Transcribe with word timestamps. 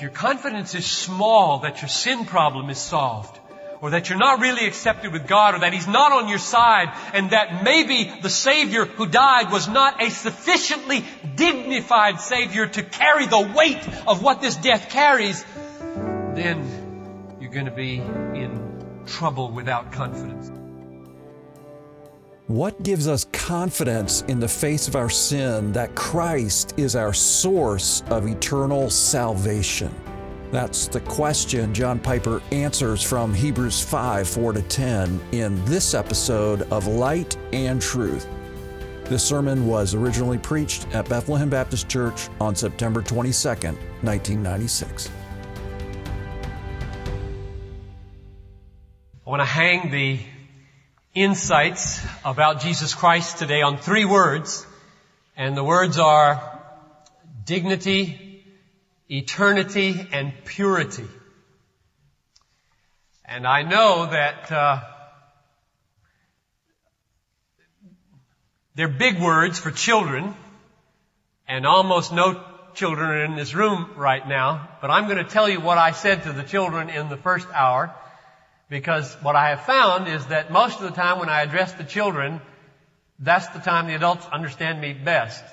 your 0.00 0.10
confidence 0.10 0.74
is 0.74 0.86
small 0.86 1.60
that 1.60 1.82
your 1.82 1.88
sin 1.88 2.24
problem 2.24 2.70
is 2.70 2.78
solved, 2.78 3.38
or 3.80 3.90
that 3.90 4.08
you're 4.08 4.18
not 4.18 4.40
really 4.40 4.66
accepted 4.66 5.12
with 5.12 5.26
God, 5.26 5.54
or 5.54 5.60
that 5.60 5.72
He's 5.72 5.88
not 5.88 6.12
on 6.12 6.28
your 6.28 6.38
side, 6.38 6.92
and 7.14 7.30
that 7.30 7.64
maybe 7.64 8.12
the 8.22 8.30
Savior 8.30 8.84
who 8.84 9.06
died 9.06 9.50
was 9.50 9.68
not 9.68 10.02
a 10.02 10.10
sufficiently 10.10 11.04
dignified 11.34 12.20
Savior 12.20 12.66
to 12.66 12.82
carry 12.82 13.26
the 13.26 13.52
weight 13.56 13.86
of 14.06 14.22
what 14.22 14.40
this 14.40 14.56
death 14.56 14.90
carries, 14.90 15.44
then 16.34 17.36
you're 17.40 17.50
going 17.50 17.66
to 17.66 17.72
be 17.72 17.96
in 17.96 19.04
trouble 19.06 19.50
without 19.50 19.92
confidence. 19.92 20.59
What 22.50 22.82
gives 22.82 23.06
us 23.06 23.26
confidence 23.32 24.22
in 24.22 24.40
the 24.40 24.48
face 24.48 24.88
of 24.88 24.96
our 24.96 25.08
sin 25.08 25.70
that 25.70 25.94
Christ 25.94 26.74
is 26.76 26.96
our 26.96 27.12
source 27.12 28.02
of 28.10 28.26
eternal 28.26 28.90
salvation? 28.90 29.94
That's 30.50 30.88
the 30.88 30.98
question 31.02 31.72
John 31.72 32.00
Piper 32.00 32.42
answers 32.50 33.04
from 33.04 33.32
Hebrews 33.32 33.84
5 33.84 34.28
4 34.28 34.54
to 34.54 34.62
10 34.62 35.20
in 35.30 35.64
this 35.64 35.94
episode 35.94 36.62
of 36.72 36.88
Light 36.88 37.36
and 37.52 37.80
Truth. 37.80 38.26
This 39.04 39.22
sermon 39.22 39.68
was 39.68 39.94
originally 39.94 40.38
preached 40.38 40.88
at 40.92 41.08
Bethlehem 41.08 41.50
Baptist 41.50 41.88
Church 41.88 42.28
on 42.40 42.56
September 42.56 43.00
22, 43.00 43.48
1996. 43.48 45.08
I 49.24 49.30
want 49.30 49.38
to 49.38 49.46
hang 49.46 49.92
the 49.92 50.18
insights 51.14 52.04
about 52.24 52.60
Jesus 52.60 52.94
Christ 52.94 53.38
today 53.38 53.62
on 53.62 53.78
three 53.78 54.04
words, 54.04 54.64
and 55.36 55.56
the 55.56 55.64
words 55.64 55.98
are 55.98 56.60
dignity, 57.44 58.44
eternity, 59.10 60.06
and 60.12 60.32
purity. 60.44 61.08
And 63.24 63.46
I 63.46 63.62
know 63.62 64.06
that 64.06 64.52
uh, 64.52 64.80
they're 68.76 68.88
big 68.88 69.20
words 69.20 69.58
for 69.58 69.72
children, 69.72 70.34
and 71.48 71.66
almost 71.66 72.12
no 72.12 72.40
children 72.74 73.10
are 73.10 73.24
in 73.24 73.34
this 73.34 73.52
room 73.52 73.90
right 73.96 74.26
now, 74.26 74.68
but 74.80 74.90
I'm 74.90 75.06
going 75.06 75.18
to 75.18 75.30
tell 75.30 75.48
you 75.48 75.60
what 75.60 75.76
I 75.76 75.90
said 75.90 76.22
to 76.22 76.32
the 76.32 76.44
children 76.44 76.88
in 76.88 77.08
the 77.08 77.16
first 77.16 77.48
hour. 77.52 77.94
Because 78.70 79.12
what 79.20 79.34
I 79.34 79.50
have 79.50 79.62
found 79.62 80.08
is 80.08 80.24
that 80.28 80.52
most 80.52 80.80
of 80.80 80.84
the 80.84 80.92
time 80.92 81.18
when 81.18 81.28
I 81.28 81.42
address 81.42 81.72
the 81.72 81.84
children, 81.84 82.40
that's 83.18 83.48
the 83.48 83.58
time 83.58 83.88
the 83.88 83.96
adults 83.96 84.24
understand 84.32 84.80
me 84.80 84.92
best. 84.92 85.44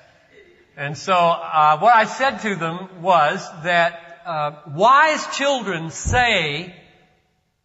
And 0.78 0.96
so 0.96 1.14
uh, 1.16 1.80
what 1.80 1.96
I 1.96 2.06
said 2.06 2.38
to 2.42 2.56
them 2.56 3.02
was 3.02 3.44
that 3.64 4.00
uh, 4.24 4.52
wise 4.68 5.26
children 5.36 5.90
say 5.90 6.76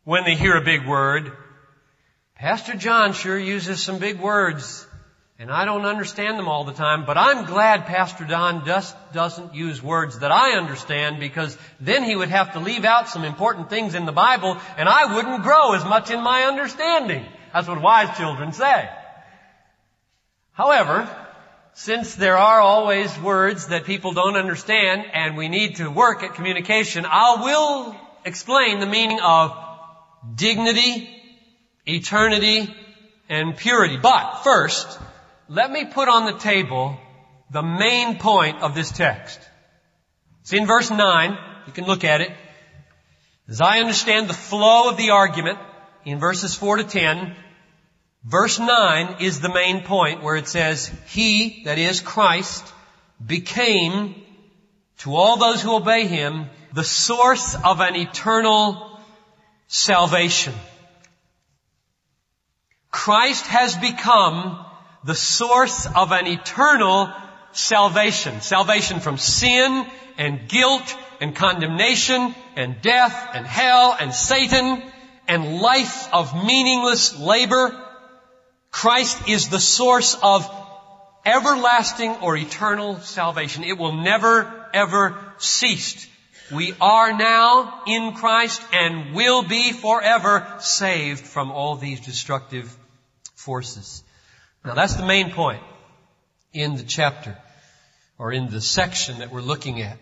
when 0.05 0.25
they 0.25 0.37
hear 0.37 0.57
a 0.57 0.65
big 0.65 0.89
word, 0.89 1.37
Pastor 2.35 2.75
John 2.75 3.13
sure 3.13 3.39
uses 3.39 3.83
some 3.83 3.99
big 3.99 4.21
words. 4.21 4.87
And 5.39 5.51
I 5.51 5.65
don't 5.65 5.87
understand 5.87 6.39
them 6.39 6.47
all 6.47 6.65
the 6.65 6.73
time, 6.73 7.05
but 7.05 7.19
I'm 7.19 7.47
glad 7.47 7.87
Pastor 7.87 8.25
John 8.25 8.65
just 8.65 8.95
doesn't 9.13 9.55
use 9.55 9.83
words 9.83 10.21
that 10.21 10.31
I 10.31 10.53
understand 10.53 11.19
because 11.19 11.57
then 11.81 12.05
he 12.05 12.15
would 12.15 12.29
have 12.29 12.53
to 12.53 12.61
leave 12.61 12.85
out 12.85 13.09
some 13.09 13.25
important 13.25 13.69
things 13.69 13.95
in 13.95 14.07
the 14.07 14.13
Bible 14.13 14.57
and 14.77 14.89
I 14.89 15.17
wouldn't 15.17 15.43
grow 15.43 15.73
as 15.73 15.85
much 15.85 16.11
in 16.11 16.23
my 16.23 16.45
understanding. 16.45 17.25
That's 17.53 17.67
what 17.67 17.83
wise 17.83 18.17
children 18.17 18.53
say. 18.53 18.89
However, 20.53 21.09
since 21.75 22.15
there 22.15 22.37
are 22.37 22.61
always 22.61 23.19
words 23.19 23.69
that 23.69 23.85
people 23.85 24.13
don't 24.13 24.37
understand 24.37 25.07
and 25.13 25.37
we 25.37 25.49
need 25.49 25.77
to 25.77 25.89
work 25.91 26.23
at 26.23 26.35
communication, 26.35 27.07
I 27.07 27.43
will 27.43 27.97
explain 28.25 28.79
the 28.79 28.87
meaning 28.87 29.21
of 29.21 29.57
dignity, 30.35 31.09
eternity, 31.87 32.73
and 33.29 33.57
purity. 33.57 33.97
But 33.97 34.43
first, 34.45 34.99
let 35.53 35.71
me 35.71 35.85
put 35.85 36.09
on 36.09 36.25
the 36.25 36.39
table 36.39 36.97
the 37.51 37.63
main 37.63 38.19
point 38.19 38.63
of 38.63 38.75
this 38.75 38.91
text. 38.91 39.39
It's 40.41 40.55
in 40.55 40.67
verse 40.67 40.91
9. 40.91 41.39
You 41.67 41.73
can 41.75 41.85
look 41.85 42.05
at 42.05 42.23
it. 42.23 42.33
As 43.49 43.61
I 43.61 43.81
understand 43.81 44.29
the 44.29 44.35
flow 44.35 44.89
of 44.89 44.97
the 44.97 45.11
argument 45.11 45.59
in 46.07 46.19
verses 46.19 46.55
4 46.55 46.79
to 46.79 46.85
10, 46.85 47.37
verse 48.25 48.59
9 48.59 49.17
is 49.21 49.41
the 49.41 49.53
main 49.53 49.83
point 49.83 50.23
where 50.23 50.37
it 50.37 50.49
says, 50.49 50.91
He, 51.09 51.65
that 51.65 51.77
is 51.77 52.01
Christ, 52.01 52.65
became 53.25 54.15
to 55.01 55.15
all 55.15 55.37
those 55.37 55.61
who 55.61 55.77
obey 55.77 56.07
Him 56.07 56.47
the 56.73 56.83
source 56.83 57.55
of 57.63 57.81
an 57.81 57.95
eternal 57.95 58.99
salvation. 59.67 60.55
Christ 62.91 63.47
has 63.49 63.77
become 63.77 64.65
the 65.05 65.15
source 65.15 65.87
of 65.87 66.13
an 66.13 66.27
eternal 66.27 67.13
salvation. 67.53 68.41
Salvation 68.41 69.01
from 69.01 69.19
sin 69.19 69.87
and 70.19 70.49
guilt 70.49 70.97
and 71.21 71.35
condemnation 71.35 72.35
and 72.57 72.81
death 72.83 73.31
and 73.35 73.47
hell 73.47 73.97
and 73.99 74.15
Satan 74.15 74.83
and 75.29 75.61
life 75.61 76.13
of 76.13 76.35
meaningless 76.45 77.19
labor. 77.19 77.79
Christ 78.71 79.29
is 79.29 79.49
the 79.49 79.61
source 79.61 80.17
of 80.23 80.49
everlasting 81.25 82.17
or 82.23 82.37
eternal 82.37 82.99
salvation. 83.01 83.65
It 83.65 83.79
will 83.79 83.93
never 83.93 84.69
ever 84.73 85.19
cease. 85.39 86.09
We 86.53 86.75
are 86.81 87.17
now 87.17 87.83
in 87.87 88.15
Christ 88.15 88.63
and 88.73 89.15
will 89.15 89.43
be 89.43 89.73
forever 89.73 90.47
saved 90.61 91.25
from 91.25 91.51
all 91.51 91.77
these 91.77 92.01
destructive 92.01 92.77
forces. 93.35 94.03
Now 94.65 94.75
that's 94.75 94.95
the 94.95 95.07
main 95.07 95.33
point 95.33 95.63
in 96.53 96.77
the 96.77 96.83
chapter 96.83 97.37
or 98.19 98.33
in 98.33 98.49
the 98.49 98.61
section 98.61 99.19
that 99.19 99.33
we're 99.33 99.41
looking 99.41 99.83
at. 99.83 99.99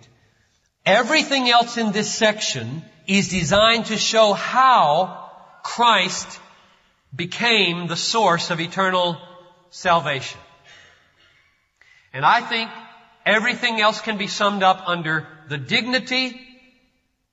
Everything 0.85 1.49
else 1.49 1.77
in 1.77 1.93
this 1.93 2.13
section 2.13 2.83
is 3.07 3.29
designed 3.29 3.87
to 3.87 3.97
show 3.97 4.33
how 4.33 5.31
Christ 5.63 6.41
became 7.15 7.87
the 7.87 7.97
source 7.97 8.51
of 8.51 8.61
eternal 8.61 9.19
salvation. 9.71 10.41
And 12.13 12.25
I 12.25 12.41
think 12.41 12.71
everything 13.25 13.81
else 13.81 14.01
can 14.01 14.19
be 14.19 14.27
summed 14.27 14.63
up 14.63 14.83
under 14.87 15.27
the 15.49 15.59
dignity 15.59 16.41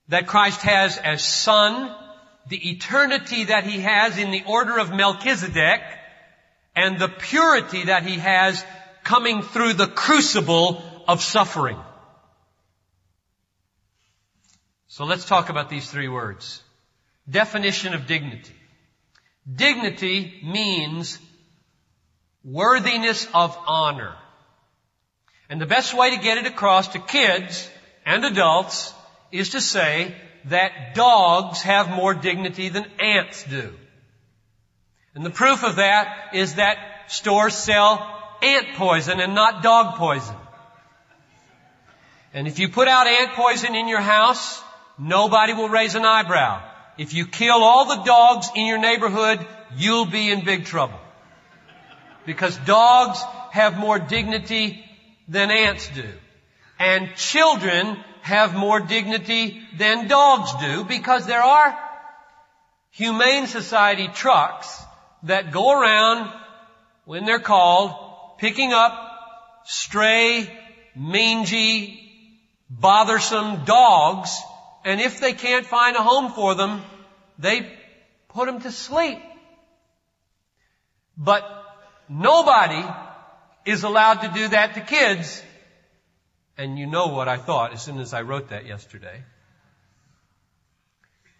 that 0.09 0.28
Christ 0.28 0.62
has 0.62 0.98
as 0.98 1.24
Son, 1.24 1.94
the 2.48 2.70
eternity 2.70 3.46
that 3.46 3.66
He 3.66 3.82
has 3.82 4.18
in 4.18 4.32
the 4.32 4.44
order 4.46 4.78
of 4.78 4.94
Melchizedek, 4.94 5.82
and 6.78 7.00
the 7.00 7.10
purity 7.10 7.86
that 7.86 8.04
he 8.04 8.20
has 8.20 8.64
coming 9.04 9.42
through 9.42 9.74
the 9.74 9.88
crucible 9.88 10.84
of 11.08 11.24
suffering. 11.24 11.80
So 14.88 15.04
let's 15.04 15.26
talk 15.26 15.50
about 15.50 15.70
these 15.70 15.90
three 15.90 16.08
words. 16.08 16.62
Definition 17.28 17.96
of 17.96 18.06
dignity. 18.06 18.54
Dignity 19.52 20.40
means 20.44 21.18
worthiness 22.44 23.28
of 23.34 23.58
honor. 23.66 24.16
And 25.50 25.59
the 25.59 25.66
best 25.66 25.98
way 25.98 26.16
to 26.16 26.22
get 26.22 26.38
it 26.38 26.46
across 26.46 26.90
to 26.90 27.00
kids 27.00 27.68
and 28.06 28.24
adults 28.24 28.94
is 29.32 29.50
to 29.50 29.62
say 29.62 30.16
that 30.46 30.94
dogs 30.94 31.64
have 31.64 31.90
more 31.90 32.14
dignity 32.14 32.70
than 32.70 32.86
ants 33.00 33.44
do. 33.46 33.74
And 35.17 35.25
the 35.25 35.31
proof 35.31 35.63
of 35.63 35.78
that 35.78 36.35
is 36.35 36.53
that 36.55 36.78
stores 37.07 37.55
sell 37.55 38.07
ant 38.44 38.75
poison 38.75 39.19
and 39.19 39.33
not 39.33 39.64
dog 39.64 39.96
poison. 39.96 40.35
And 42.35 42.47
if 42.47 42.59
you 42.59 42.69
put 42.69 42.87
out 42.87 43.08
ant 43.08 43.31
poison 43.31 43.73
in 43.73 43.87
your 43.87 43.99
house, 43.99 44.61
nobody 44.99 45.53
will 45.53 45.69
raise 45.69 45.96
an 45.96 46.05
eyebrow. 46.05 46.61
If 46.99 47.16
you 47.16 47.25
kill 47.25 47.64
all 47.64 47.85
the 47.85 48.03
dogs 48.03 48.52
in 48.55 48.67
your 48.67 48.78
neighborhood, 48.78 49.43
you'll 49.75 50.05
be 50.05 50.29
in 50.29 50.46
big 50.46 50.66
trouble. 50.66 50.99
Because 52.28 52.55
dogs 52.58 53.20
have 53.53 53.75
more 53.75 53.97
dignity 53.97 54.85
than 55.28 55.49
ants 55.49 55.90
do. 55.96 56.08
And 56.78 57.16
children 57.16 57.97
have 58.22 58.53
more 58.53 58.81
dignity 58.81 59.63
than 59.79 60.08
dogs 60.08 60.53
do 60.61 60.84
because 60.84 61.25
there 61.25 61.41
are 61.41 61.75
humane 62.91 63.47
society 63.47 64.09
trucks 64.09 64.84
that 65.23 65.52
go 65.52 65.79
around 65.79 66.31
when 67.05 67.25
they're 67.25 67.40
called 67.40 68.37
picking 68.37 68.73
up 68.73 68.93
stray, 69.66 70.49
mangy, 70.96 71.99
bothersome 72.69 73.66
dogs 73.66 74.40
and 74.85 75.02
if 75.02 75.19
they 75.19 75.34
can't 75.34 75.66
find 75.66 75.97
a 75.97 76.02
home 76.02 76.31
for 76.31 76.55
them, 76.55 76.81
they 77.37 77.69
put 78.29 78.46
them 78.46 78.61
to 78.61 78.72
sleep. 78.72 79.19
But 81.17 81.43
nobody 82.08 82.85
is 83.66 83.84
allowed 83.84 84.22
to 84.22 84.29
do 84.29 84.47
that 84.49 84.75
to 84.75 84.81
kids. 84.81 85.43
And 86.58 86.79
you 86.79 86.87
know 86.87 87.08
what 87.08 87.28
I 87.28 87.37
thought 87.37 87.73
as 87.73 87.81
soon 87.81 87.99
as 87.99 88.13
I 88.13 88.22
wrote 88.22 88.49
that 88.49 88.66
yesterday. 88.66 89.23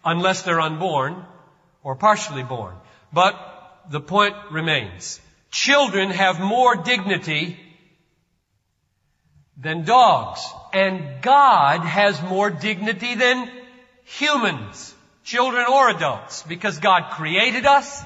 unless 0.04 0.42
they're 0.42 0.60
unborn 0.60 1.24
or 1.82 1.96
partially 1.96 2.42
born. 2.42 2.74
But 3.12 3.34
the 3.90 4.00
point 4.00 4.34
remains. 4.50 5.20
Children 5.50 6.10
have 6.10 6.40
more 6.40 6.76
dignity 6.76 7.58
than 9.56 9.84
dogs. 9.84 10.40
And 10.72 11.22
God 11.22 11.80
has 11.80 12.22
more 12.22 12.50
dignity 12.50 13.14
than 13.14 13.50
humans, 14.04 14.94
children 15.24 15.66
or 15.70 15.90
adults, 15.90 16.42
because 16.42 16.78
God 16.78 17.10
created 17.12 17.66
us, 17.66 18.02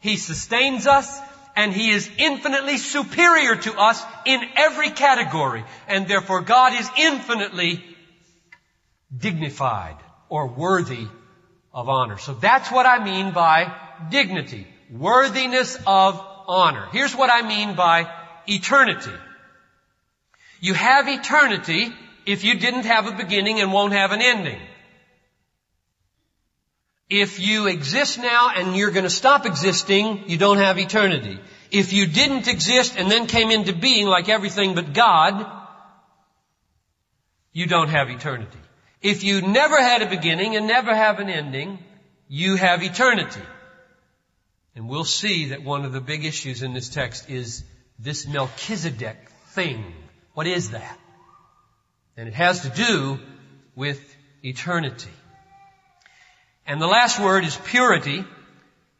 He 0.00 0.16
sustains 0.16 0.86
us, 0.86 1.20
and 1.56 1.72
He 1.72 1.90
is 1.90 2.10
infinitely 2.18 2.76
superior 2.76 3.56
to 3.56 3.78
us 3.78 4.02
in 4.26 4.40
every 4.56 4.90
category. 4.90 5.64
And 5.88 6.06
therefore 6.06 6.42
God 6.42 6.78
is 6.78 6.88
infinitely 6.98 7.84
dignified 9.16 9.96
or 10.28 10.48
worthy 10.48 11.06
of 11.72 11.88
honor. 11.88 12.18
So 12.18 12.34
that's 12.34 12.70
what 12.70 12.86
I 12.86 13.04
mean 13.04 13.32
by 13.32 13.72
dignity. 14.10 14.66
Worthiness 14.90 15.76
of 15.86 16.20
honor. 16.46 16.88
Here's 16.92 17.14
what 17.14 17.30
I 17.30 17.46
mean 17.46 17.74
by 17.74 18.10
eternity. 18.46 19.12
You 20.60 20.74
have 20.74 21.08
eternity 21.08 21.92
if 22.26 22.44
you 22.44 22.54
didn't 22.58 22.84
have 22.84 23.06
a 23.06 23.12
beginning 23.12 23.60
and 23.60 23.72
won't 23.72 23.92
have 23.92 24.12
an 24.12 24.20
ending. 24.20 24.60
If 27.08 27.40
you 27.40 27.66
exist 27.66 28.18
now 28.18 28.50
and 28.54 28.76
you're 28.76 28.90
going 28.90 29.04
to 29.04 29.10
stop 29.10 29.46
existing, 29.46 30.28
you 30.28 30.38
don't 30.38 30.58
have 30.58 30.78
eternity. 30.78 31.38
If 31.70 31.92
you 31.92 32.06
didn't 32.06 32.46
exist 32.46 32.94
and 32.96 33.10
then 33.10 33.26
came 33.26 33.50
into 33.50 33.72
being 33.72 34.06
like 34.06 34.28
everything 34.28 34.74
but 34.74 34.92
God, 34.92 35.46
you 37.52 37.66
don't 37.66 37.88
have 37.88 38.10
eternity. 38.10 38.58
If 39.02 39.24
you 39.24 39.40
never 39.40 39.80
had 39.80 40.02
a 40.02 40.06
beginning 40.08 40.56
and 40.56 40.66
never 40.66 40.94
have 40.94 41.20
an 41.20 41.28
ending, 41.28 41.78
you 42.28 42.56
have 42.56 42.82
eternity. 42.82 43.40
And 44.76 44.88
we'll 44.88 45.04
see 45.04 45.46
that 45.46 45.62
one 45.62 45.84
of 45.84 45.92
the 45.92 46.00
big 46.00 46.24
issues 46.24 46.62
in 46.62 46.72
this 46.74 46.88
text 46.88 47.28
is 47.28 47.64
this 47.98 48.26
Melchizedek 48.26 49.16
thing. 49.48 49.84
What 50.34 50.46
is 50.46 50.70
that? 50.70 50.98
And 52.16 52.28
it 52.28 52.34
has 52.34 52.60
to 52.60 52.68
do 52.68 53.18
with 53.74 54.00
eternity. 54.44 55.10
And 56.66 56.80
the 56.80 56.86
last 56.86 57.18
word 57.18 57.44
is 57.44 57.56
purity. 57.56 58.24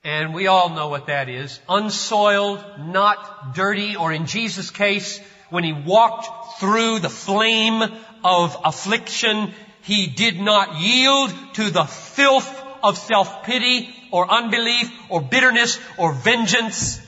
And 0.03 0.35
we 0.35 0.47
all 0.47 0.71
know 0.71 0.89
what 0.89 1.07
that 1.07 1.29
is. 1.29 1.61
Unsoiled, 1.69 2.65
not 2.79 3.55
dirty, 3.55 3.97
or 3.97 4.13
in 4.13 4.27
Jesus' 4.27 4.71
case, 4.71 5.21
when 5.51 5.63
he 5.63 5.73
walked 5.73 6.59
through 6.59 7.01
the 7.01 7.11
flame 7.11 7.83
of 8.25 8.57
affliction, 8.65 9.53
he 9.83 10.07
did 10.07 10.41
not 10.41 10.81
yield 10.81 11.33
to 11.55 11.71
the 11.71 11.85
filth 11.85 12.60
of 12.83 12.99
self-pity 12.99 13.95
or 14.11 14.31
unbelief 14.31 14.91
or 15.09 15.21
bitterness 15.21 15.79
or 15.99 16.13
vengeance. 16.13 17.01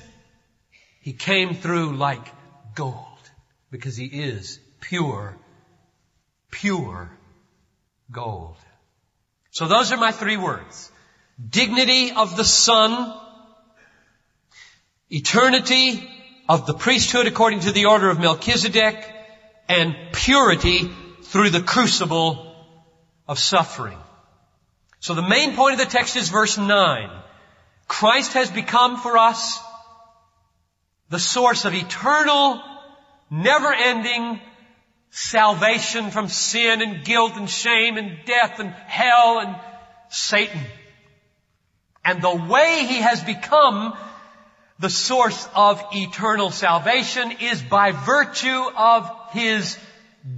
He 1.01 1.13
came 1.13 1.55
through 1.55 1.97
like 1.97 2.27
gold 2.75 2.97
because 3.71 3.97
he 3.97 4.07
is 4.07 4.61
pure, 4.81 5.37
pure 6.51 7.11
gold. 8.11 8.57
So 9.51 9.67
those 9.67 9.93
are 9.93 9.97
my 9.97 10.13
three 10.13 10.37
words. 10.37 10.91
Dignity 11.51 12.13
of 12.13 12.37
the 12.37 12.45
Son, 12.45 13.15
eternity 15.11 16.09
of 16.49 16.67
the 16.67 16.75
priesthood 16.75 17.27
according 17.27 17.61
to 17.61 17.73
the 17.73 17.87
order 17.87 18.11
of 18.11 18.19
Melchizedek, 18.19 19.05
and 19.69 19.97
purity 20.13 20.91
through 21.23 21.51
the 21.51 21.63
crucible 21.63 22.55
of 23.27 23.39
suffering. 23.39 23.99
So 25.03 25.15
the 25.15 25.23
main 25.23 25.57
point 25.57 25.73
of 25.73 25.81
the 25.81 25.93
text 25.93 26.15
is 26.15 26.29
verse 26.29 26.57
9. 26.57 27.11
Christ 27.89 28.35
has 28.35 28.53
become 28.53 28.99
for 28.99 29.19
us 29.19 29.59
the 31.11 31.19
source 31.19 31.65
of 31.65 31.75
eternal 31.75 32.63
never 33.29 33.75
ending 33.75 34.41
salvation 35.11 36.13
from 36.13 36.29
sin 36.29 36.83
and 36.83 37.05
guilt 37.05 37.33
and 37.35 37.51
shame 37.51 37.97
and 37.97 38.25
death 38.27 38.61
and 38.61 38.71
hell 38.71 39.41
and 39.41 39.57
Satan. 40.09 40.61
And 42.05 42.23
the 42.23 42.37
way 42.37 42.87
he 42.87 43.01
has 43.01 43.25
become 43.25 43.95
the 44.79 44.89
source 44.89 45.49
of 45.57 45.85
eternal 45.93 46.53
salvation 46.53 47.33
is 47.41 47.61
by 47.61 47.91
virtue 47.91 48.71
of 48.77 49.11
his 49.33 49.77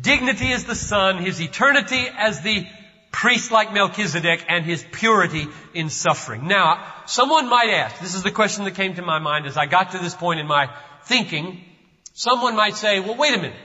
dignity 0.01 0.53
as 0.53 0.65
the 0.65 0.75
Son, 0.75 1.19
his 1.19 1.39
eternity 1.39 2.09
as 2.17 2.41
the 2.41 2.67
priest 3.15 3.51
like 3.51 3.73
Melchizedek, 3.73 4.45
and 4.49 4.65
his 4.65 4.85
purity 4.93 5.47
in 5.73 5.89
suffering. 5.89 6.49
Now, 6.49 6.85
someone 7.07 7.49
might 7.49 7.71
ask, 7.71 8.01
this 8.01 8.15
is 8.15 8.23
the 8.23 8.31
question 8.31 8.65
that 8.65 8.75
came 8.75 8.95
to 8.95 9.03
my 9.03 9.19
mind 9.19 9.47
as 9.47 9.57
I 9.57 9.67
got 9.67 9.93
to 9.93 9.99
this 9.99 10.15
point 10.15 10.41
in 10.41 10.47
my 10.47 10.71
thinking, 11.05 11.65
Someone 12.17 12.55
might 12.55 12.77
say, 12.77 13.01
well, 13.01 13.17
wait 13.17 13.35
a 13.35 13.39
minute. 13.39 13.57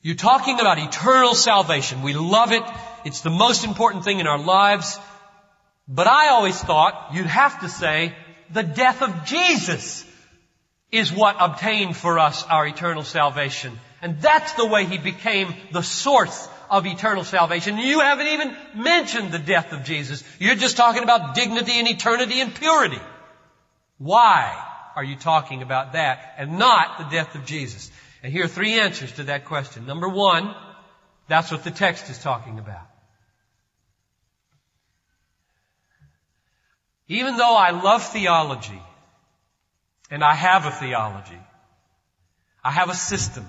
You're 0.00 0.14
talking 0.14 0.60
about 0.60 0.78
eternal 0.78 1.34
salvation. 1.34 2.02
We 2.02 2.14
love 2.14 2.52
it. 2.52 2.62
It's 3.04 3.22
the 3.22 3.30
most 3.30 3.64
important 3.64 4.04
thing 4.04 4.20
in 4.20 4.28
our 4.28 4.38
lives. 4.38 4.96
But 5.88 6.06
I 6.06 6.28
always 6.28 6.56
thought 6.56 7.10
you'd 7.14 7.26
have 7.26 7.62
to 7.62 7.68
say 7.68 8.14
the 8.50 8.62
death 8.62 9.02
of 9.02 9.24
Jesus 9.24 10.06
is 10.92 11.12
what 11.12 11.34
obtained 11.40 11.96
for 11.96 12.20
us 12.20 12.44
our 12.44 12.64
eternal 12.64 13.02
salvation. 13.02 13.76
And 14.00 14.20
that's 14.20 14.52
the 14.52 14.66
way 14.66 14.84
He 14.84 14.98
became 14.98 15.52
the 15.72 15.82
source 15.82 16.48
of 16.70 16.86
eternal 16.86 17.24
salvation. 17.24 17.78
You 17.78 18.00
haven't 18.00 18.26
even 18.26 18.56
mentioned 18.74 19.32
the 19.32 19.38
death 19.38 19.72
of 19.72 19.84
Jesus. 19.84 20.22
You're 20.38 20.54
just 20.54 20.76
talking 20.76 21.02
about 21.02 21.34
dignity 21.34 21.72
and 21.72 21.88
eternity 21.88 22.40
and 22.40 22.54
purity. 22.54 23.00
Why? 23.98 24.64
are 24.98 25.04
you 25.04 25.14
talking 25.14 25.62
about 25.62 25.92
that 25.92 26.34
and 26.38 26.58
not 26.58 26.98
the 26.98 27.04
death 27.04 27.36
of 27.36 27.44
Jesus? 27.44 27.88
And 28.20 28.32
here 28.32 28.46
are 28.46 28.48
three 28.48 28.80
answers 28.80 29.12
to 29.12 29.24
that 29.24 29.44
question. 29.44 29.86
Number 29.86 30.08
one, 30.08 30.52
that's 31.28 31.52
what 31.52 31.62
the 31.62 31.70
text 31.70 32.10
is 32.10 32.18
talking 32.18 32.58
about. 32.58 32.82
Even 37.06 37.36
though 37.36 37.56
I 37.56 37.70
love 37.70 38.02
theology, 38.08 38.82
and 40.10 40.24
I 40.24 40.34
have 40.34 40.66
a 40.66 40.72
theology, 40.72 41.40
I 42.64 42.72
have 42.72 42.90
a 42.90 42.94
system. 42.94 43.46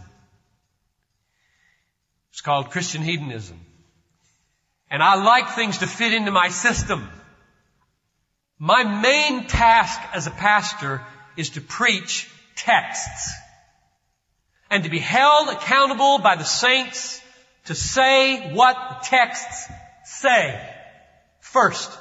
It's 2.31 2.42
called 2.42 2.71
Christian 2.71 3.02
hedonism. 3.02 3.59
And 4.90 5.04
I 5.04 5.16
like 5.16 5.50
things 5.50 5.80
to 5.80 5.88
fit 5.88 6.14
into 6.14 6.31
my 6.31 6.50
system. 6.50 7.07
My 8.57 8.83
main 8.83 9.48
task 9.48 10.00
as 10.14 10.28
a 10.28 10.31
pastor 10.31 11.02
is 11.38 11.52
to 11.52 11.62
preach 11.62 12.30
texts 12.56 13.31
and 14.69 14.83
to 14.83 14.90
be 14.90 15.00
held 15.00 15.50
accountable 15.50 16.19
by 16.19 16.36
the 16.36 16.44
saints 16.44 17.21
to 17.66 17.76
say 17.76 18.54
what 18.54 18.76
the 18.76 19.07
texts 19.07 19.71
say. 20.04 20.59
First, 21.40 21.92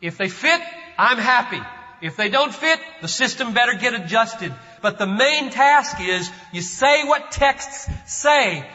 if 0.00 0.18
they 0.18 0.28
fit, 0.28 0.60
I'm 0.98 1.18
happy. 1.18 1.60
If 2.02 2.16
they 2.16 2.28
don't 2.28 2.54
fit, 2.54 2.78
the 3.00 3.08
system 3.08 3.54
better 3.54 3.74
get 3.74 3.94
adjusted. 3.94 4.52
But 4.82 4.98
the 4.98 5.06
main 5.06 5.50
task 5.50 6.00
is 6.00 6.30
you 6.52 6.62
say 6.62 7.04
what 7.04 7.32
texts 7.32 7.88
say. 8.06 8.68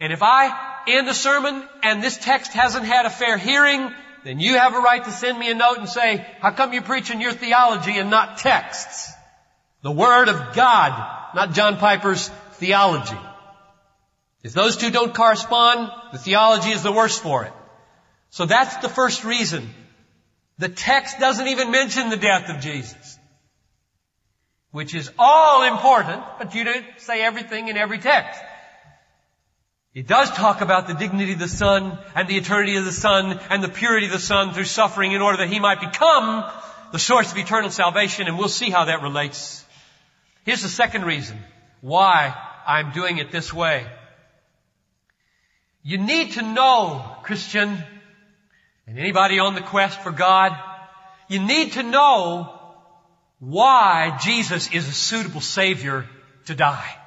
And 0.00 0.12
if 0.12 0.22
I 0.22 0.50
end 0.88 1.08
a 1.08 1.14
sermon 1.14 1.62
and 1.82 2.02
this 2.02 2.16
text 2.16 2.52
hasn't 2.54 2.86
had 2.86 3.04
a 3.04 3.10
fair 3.10 3.36
hearing, 3.36 3.92
then 4.24 4.40
you 4.40 4.58
have 4.58 4.74
a 4.74 4.80
right 4.80 5.04
to 5.04 5.10
send 5.12 5.38
me 5.38 5.50
a 5.50 5.54
note 5.54 5.78
and 5.78 5.88
say, 5.88 6.26
how 6.40 6.50
come 6.52 6.72
you're 6.72 6.82
preaching 6.82 7.20
your 7.20 7.32
theology 7.32 7.98
and 7.98 8.10
not 8.10 8.38
texts? 8.38 9.12
The 9.82 9.90
Word 9.90 10.28
of 10.28 10.54
God, 10.54 11.34
not 11.34 11.52
John 11.52 11.76
Piper's 11.76 12.28
theology. 12.54 13.18
If 14.42 14.52
those 14.52 14.76
two 14.76 14.90
don't 14.90 15.14
correspond, 15.14 15.90
the 16.12 16.18
theology 16.18 16.70
is 16.70 16.82
the 16.82 16.92
worse 16.92 17.18
for 17.18 17.44
it. 17.44 17.52
So 18.30 18.46
that's 18.46 18.76
the 18.78 18.88
first 18.88 19.24
reason. 19.24 19.68
The 20.58 20.68
text 20.68 21.18
doesn't 21.18 21.48
even 21.48 21.70
mention 21.70 22.10
the 22.10 22.16
death 22.16 22.48
of 22.48 22.60
Jesus. 22.60 23.18
Which 24.70 24.94
is 24.94 25.10
all 25.18 25.64
important, 25.64 26.22
but 26.38 26.54
you 26.54 26.64
don't 26.64 26.84
say 26.98 27.22
everything 27.22 27.68
in 27.68 27.76
every 27.76 27.98
text. 27.98 28.40
It 29.94 30.06
does 30.06 30.30
talk 30.30 30.60
about 30.60 30.86
the 30.86 30.94
dignity 30.94 31.32
of 31.32 31.38
the 31.38 31.48
Son 31.48 31.98
and 32.14 32.28
the 32.28 32.36
eternity 32.36 32.76
of 32.76 32.84
the 32.84 32.92
Son 32.92 33.40
and 33.50 33.62
the 33.62 33.68
purity 33.68 34.06
of 34.06 34.12
the 34.12 34.18
Son 34.18 34.54
through 34.54 34.64
suffering 34.64 35.12
in 35.12 35.20
order 35.20 35.38
that 35.38 35.48
He 35.48 35.58
might 35.58 35.80
become 35.80 36.50
the 36.92 36.98
source 36.98 37.32
of 37.32 37.38
eternal 37.38 37.70
salvation 37.70 38.28
and 38.28 38.38
we'll 38.38 38.48
see 38.48 38.70
how 38.70 38.84
that 38.84 39.02
relates 39.02 39.64
Here's 40.44 40.62
the 40.62 40.68
second 40.68 41.04
reason 41.04 41.38
why 41.80 42.34
I'm 42.66 42.92
doing 42.92 43.18
it 43.18 43.30
this 43.30 43.52
way. 43.52 43.86
You 45.82 45.98
need 45.98 46.32
to 46.32 46.42
know, 46.42 47.16
Christian, 47.22 47.78
and 48.86 48.98
anybody 48.98 49.38
on 49.38 49.54
the 49.54 49.60
quest 49.60 50.00
for 50.00 50.10
God, 50.10 50.56
you 51.28 51.40
need 51.40 51.72
to 51.72 51.82
know 51.82 52.52
why 53.38 54.18
Jesus 54.22 54.72
is 54.72 54.88
a 54.88 54.92
suitable 54.92 55.40
Savior 55.40 56.06
to 56.46 56.54
die. 56.54 56.99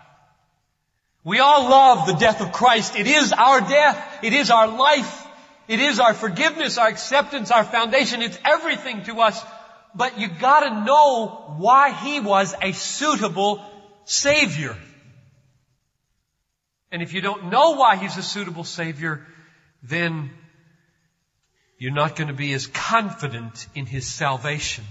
We 1.24 1.39
all 1.39 1.70
love 1.70 2.08
the 2.08 2.13
death 2.13 2.42
of 2.42 2.51
Christ. 2.51 2.96
It 2.98 3.08
is 3.08 3.32
our 3.32 3.62
death. 3.62 4.20
It 4.24 4.34
is 4.34 4.51
our 4.51 4.68
life. 4.68 5.27
It 5.68 5.80
is 5.80 6.00
our 6.00 6.13
forgiveness, 6.13 6.77
our 6.77 6.88
acceptance, 6.88 7.50
our 7.51 7.63
foundation. 7.63 8.22
It's 8.22 8.38
everything 8.44 9.03
to 9.03 9.22
us. 9.22 9.42
But 9.96 10.20
you 10.20 10.27
gotta 10.27 10.84
know 10.84 11.56
why 11.58 11.92
He 11.92 12.20
was 12.20 12.53
a 12.62 12.74
suitable 12.74 13.63
Savior. 14.06 14.75
And 16.92 17.01
if 17.01 17.13
you 17.13 17.22
don't 17.22 17.50
know 17.50 17.72
why 17.72 17.96
He's 17.96 18.18
a 18.18 18.24
suitable 18.24 18.65
Savior, 18.65 19.25
then 19.82 20.32
you're 21.77 21.94
not 21.94 22.15
going 22.15 22.27
to 22.27 22.34
be 22.34 22.53
as 22.53 22.68
confident 22.68 23.68
in 23.75 23.86
His 23.86 24.08
salvation. 24.08 24.84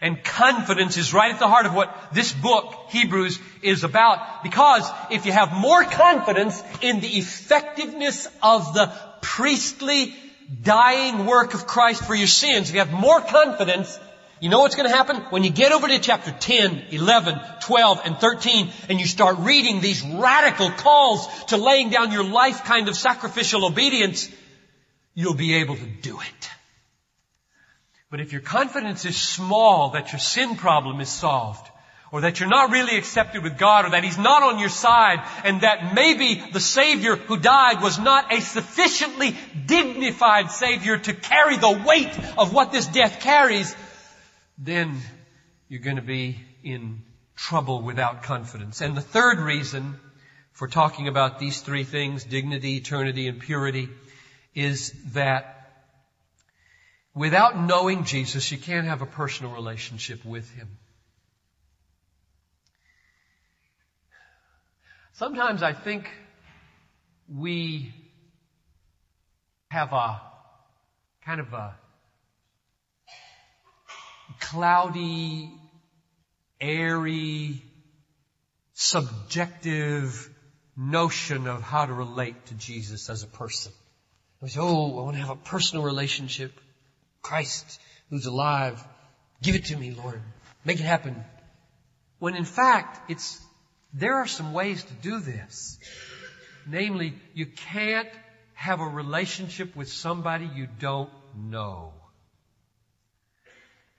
And 0.00 0.24
confidence 0.24 0.96
is 0.96 1.12
right 1.12 1.32
at 1.32 1.38
the 1.38 1.48
heart 1.48 1.66
of 1.66 1.74
what 1.74 1.94
this 2.12 2.32
book, 2.32 2.74
Hebrews, 2.88 3.38
is 3.62 3.84
about. 3.84 4.42
Because 4.42 4.88
if 5.10 5.26
you 5.26 5.32
have 5.32 5.52
more 5.52 5.84
confidence 5.84 6.62
in 6.80 7.00
the 7.00 7.18
effectiveness 7.18 8.26
of 8.42 8.72
the 8.72 8.92
priestly 9.20 10.14
dying 10.62 11.26
work 11.26 11.52
of 11.52 11.66
Christ 11.66 12.04
for 12.04 12.14
your 12.14 12.26
sins, 12.26 12.68
if 12.68 12.74
you 12.74 12.80
have 12.80 12.92
more 12.92 13.20
confidence, 13.20 13.98
you 14.40 14.48
know 14.48 14.60
what's 14.60 14.74
going 14.74 14.88
to 14.88 14.96
happen? 14.96 15.16
When 15.28 15.44
you 15.44 15.50
get 15.50 15.72
over 15.72 15.86
to 15.86 15.98
chapter 15.98 16.32
10, 16.32 16.86
11, 16.92 17.38
12, 17.60 18.00
and 18.06 18.16
13, 18.16 18.70
and 18.88 18.98
you 18.98 19.06
start 19.06 19.36
reading 19.40 19.82
these 19.82 20.02
radical 20.02 20.70
calls 20.70 21.28
to 21.48 21.58
laying 21.58 21.90
down 21.90 22.10
your 22.10 22.24
life 22.24 22.64
kind 22.64 22.88
of 22.88 22.96
sacrificial 22.96 23.66
obedience, 23.66 24.30
you'll 25.14 25.34
be 25.34 25.56
able 25.56 25.76
to 25.76 25.86
do 25.86 26.18
it. 26.20 26.50
But 28.10 28.20
if 28.20 28.32
your 28.32 28.40
confidence 28.40 29.04
is 29.04 29.16
small 29.16 29.90
that 29.90 30.12
your 30.12 30.18
sin 30.18 30.56
problem 30.56 31.00
is 31.00 31.08
solved, 31.08 31.70
or 32.12 32.22
that 32.22 32.40
you're 32.40 32.48
not 32.48 32.72
really 32.72 32.96
accepted 32.96 33.44
with 33.44 33.56
God, 33.56 33.84
or 33.84 33.90
that 33.90 34.02
He's 34.02 34.18
not 34.18 34.42
on 34.42 34.58
your 34.58 34.68
side, 34.68 35.24
and 35.44 35.60
that 35.60 35.94
maybe 35.94 36.42
the 36.52 36.58
Savior 36.58 37.14
who 37.14 37.36
died 37.36 37.80
was 37.80 38.00
not 38.00 38.32
a 38.32 38.40
sufficiently 38.40 39.36
dignified 39.66 40.50
Savior 40.50 40.98
to 40.98 41.14
carry 41.14 41.56
the 41.56 41.84
weight 41.86 42.18
of 42.36 42.52
what 42.52 42.72
this 42.72 42.88
death 42.88 43.20
carries, 43.20 43.76
then 44.58 44.96
you're 45.68 45.80
going 45.80 45.96
to 45.96 46.02
be 46.02 46.40
in 46.64 47.02
trouble 47.36 47.80
without 47.80 48.24
confidence. 48.24 48.80
And 48.80 48.96
the 48.96 49.00
third 49.00 49.38
reason 49.38 49.98
for 50.50 50.66
talking 50.66 51.06
about 51.06 51.38
these 51.38 51.60
three 51.60 51.84
things, 51.84 52.24
dignity, 52.24 52.76
eternity, 52.76 53.28
and 53.28 53.38
purity, 53.38 53.88
is 54.52 54.92
that 55.12 55.59
Without 57.14 57.58
knowing 57.58 58.04
Jesus, 58.04 58.50
you 58.52 58.58
can't 58.58 58.86
have 58.86 59.02
a 59.02 59.06
personal 59.06 59.52
relationship 59.52 60.24
with 60.24 60.48
Him. 60.50 60.68
Sometimes 65.14 65.62
I 65.62 65.72
think 65.72 66.08
we 67.28 67.92
have 69.70 69.92
a 69.92 70.20
kind 71.24 71.40
of 71.40 71.52
a 71.52 71.76
cloudy, 74.40 75.52
airy, 76.60 77.62
subjective 78.72 80.30
notion 80.76 81.46
of 81.46 81.62
how 81.62 81.84
to 81.84 81.92
relate 81.92 82.46
to 82.46 82.54
Jesus 82.54 83.10
as 83.10 83.22
a 83.22 83.26
person. 83.26 83.72
We 84.40 84.48
say, 84.48 84.60
oh, 84.60 84.98
I 84.98 85.02
want 85.02 85.16
to 85.16 85.20
have 85.20 85.30
a 85.30 85.36
personal 85.36 85.84
relationship. 85.84 86.58
Christ 87.22 87.80
who's 88.10 88.26
alive. 88.26 88.82
Give 89.42 89.54
it 89.54 89.66
to 89.66 89.76
me, 89.76 89.92
Lord. 89.92 90.20
Make 90.64 90.80
it 90.80 90.84
happen. 90.84 91.24
When 92.18 92.34
in 92.34 92.44
fact, 92.44 93.10
it's, 93.10 93.40
there 93.94 94.16
are 94.16 94.26
some 94.26 94.52
ways 94.52 94.84
to 94.84 94.92
do 94.94 95.20
this. 95.20 95.78
Namely, 96.66 97.14
you 97.34 97.46
can't 97.46 98.08
have 98.54 98.80
a 98.80 98.86
relationship 98.86 99.74
with 99.74 99.88
somebody 99.88 100.50
you 100.54 100.68
don't 100.78 101.10
know. 101.34 101.94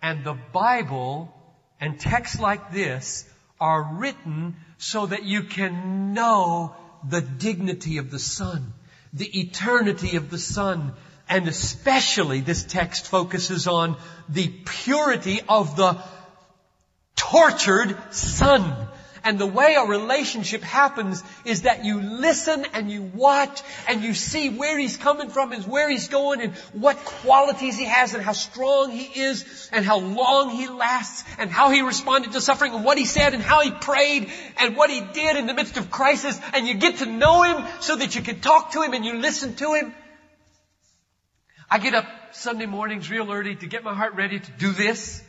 And 0.01 0.23
the 0.23 0.37
Bible 0.53 1.33
and 1.79 1.99
texts 1.99 2.39
like 2.39 2.71
this 2.71 3.27
are 3.59 3.95
written 3.95 4.55
so 4.77 5.05
that 5.07 5.23
you 5.23 5.43
can 5.43 6.13
know 6.13 6.75
the 7.07 7.21
dignity 7.21 7.97
of 7.97 8.11
the 8.11 8.19
Son, 8.19 8.73
the 9.13 9.39
eternity 9.39 10.17
of 10.17 10.29
the 10.29 10.37
Son, 10.37 10.93
and 11.31 11.47
especially 11.47 12.41
this 12.41 12.63
text 12.65 13.07
focuses 13.07 13.65
on 13.65 13.95
the 14.27 14.49
purity 14.65 15.39
of 15.47 15.77
the 15.77 15.97
tortured 17.15 17.97
son. 18.13 18.75
And 19.23 19.39
the 19.39 19.45
way 19.45 19.75
a 19.75 19.85
relationship 19.85 20.61
happens 20.61 21.23
is 21.45 21.61
that 21.61 21.85
you 21.85 22.01
listen 22.01 22.65
and 22.73 22.91
you 22.91 23.03
watch 23.13 23.61
and 23.87 24.03
you 24.03 24.13
see 24.13 24.49
where 24.49 24.77
he's 24.77 24.97
coming 24.97 25.29
from 25.29 25.53
and 25.53 25.63
where 25.67 25.87
he's 25.89 26.09
going 26.09 26.41
and 26.41 26.53
what 26.73 26.97
qualities 26.97 27.77
he 27.77 27.85
has 27.85 28.13
and 28.13 28.23
how 28.23 28.33
strong 28.33 28.89
he 28.91 29.21
is 29.21 29.69
and 29.71 29.85
how 29.85 29.99
long 29.99 30.49
he 30.49 30.67
lasts 30.67 31.23
and 31.37 31.49
how 31.49 31.69
he 31.69 31.81
responded 31.81 32.33
to 32.33 32.41
suffering 32.41 32.73
and 32.73 32.83
what 32.83 32.97
he 32.97 33.05
said 33.05 33.33
and 33.35 33.43
how 33.43 33.61
he 33.61 33.71
prayed 33.71 34.29
and 34.57 34.75
what 34.75 34.89
he 34.89 34.99
did 34.99 35.37
in 35.37 35.45
the 35.45 35.53
midst 35.53 35.77
of 35.77 35.91
crisis 35.91 36.37
and 36.53 36.67
you 36.67 36.73
get 36.73 36.97
to 36.97 37.05
know 37.05 37.43
him 37.43 37.63
so 37.79 37.95
that 37.95 38.15
you 38.15 38.21
can 38.21 38.41
talk 38.41 38.71
to 38.71 38.81
him 38.81 38.93
and 38.93 39.05
you 39.05 39.19
listen 39.19 39.53
to 39.55 39.75
him 39.75 39.93
I 41.73 41.77
get 41.77 41.93
up 41.93 42.05
Sunday 42.31 42.65
mornings 42.65 43.09
real 43.09 43.31
early 43.31 43.55
to 43.55 43.65
get 43.65 43.85
my 43.85 43.93
heart 43.93 44.15
ready 44.15 44.41
to 44.41 44.51
do 44.59 44.73
this. 44.73 45.23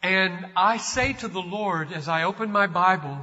And 0.00 0.46
I 0.56 0.76
say 0.76 1.14
to 1.14 1.26
the 1.26 1.42
Lord 1.42 1.92
as 1.92 2.06
I 2.06 2.22
open 2.22 2.52
my 2.52 2.68
Bible, 2.68 3.18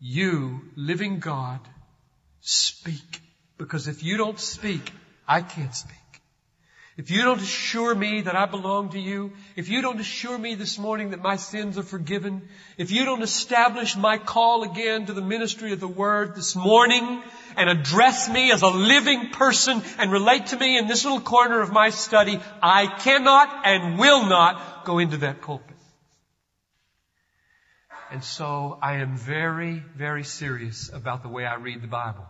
you, 0.00 0.62
living 0.76 1.18
God, 1.18 1.60
speak. 2.40 3.20
Because 3.58 3.86
if 3.86 4.02
you 4.02 4.16
don't 4.16 4.40
speak, 4.40 4.90
I 5.28 5.42
can't 5.42 5.74
speak. 5.74 6.01
If 6.98 7.10
you 7.10 7.22
don't 7.22 7.40
assure 7.40 7.94
me 7.94 8.20
that 8.22 8.36
I 8.36 8.44
belong 8.44 8.90
to 8.90 9.00
you, 9.00 9.32
if 9.56 9.70
you 9.70 9.80
don't 9.80 9.98
assure 9.98 10.36
me 10.36 10.56
this 10.56 10.78
morning 10.78 11.10
that 11.10 11.22
my 11.22 11.36
sins 11.36 11.78
are 11.78 11.82
forgiven, 11.82 12.46
if 12.76 12.90
you 12.90 13.06
don't 13.06 13.22
establish 13.22 13.96
my 13.96 14.18
call 14.18 14.62
again 14.70 15.06
to 15.06 15.14
the 15.14 15.22
ministry 15.22 15.72
of 15.72 15.80
the 15.80 15.88
Word 15.88 16.34
this 16.34 16.54
morning 16.54 17.22
and 17.56 17.70
address 17.70 18.28
me 18.28 18.52
as 18.52 18.60
a 18.60 18.68
living 18.68 19.30
person 19.30 19.82
and 19.98 20.12
relate 20.12 20.48
to 20.48 20.58
me 20.58 20.76
in 20.76 20.86
this 20.86 21.04
little 21.04 21.20
corner 21.20 21.62
of 21.62 21.72
my 21.72 21.88
study, 21.88 22.38
I 22.62 22.86
cannot 22.86 23.66
and 23.66 23.98
will 23.98 24.26
not 24.26 24.84
go 24.84 24.98
into 24.98 25.16
that 25.18 25.40
pulpit. 25.40 25.76
And 28.10 28.22
so 28.22 28.78
I 28.82 28.96
am 28.96 29.16
very, 29.16 29.82
very 29.96 30.24
serious 30.24 30.90
about 30.92 31.22
the 31.22 31.30
way 31.30 31.46
I 31.46 31.54
read 31.54 31.80
the 31.80 31.88
Bible. 31.88 32.26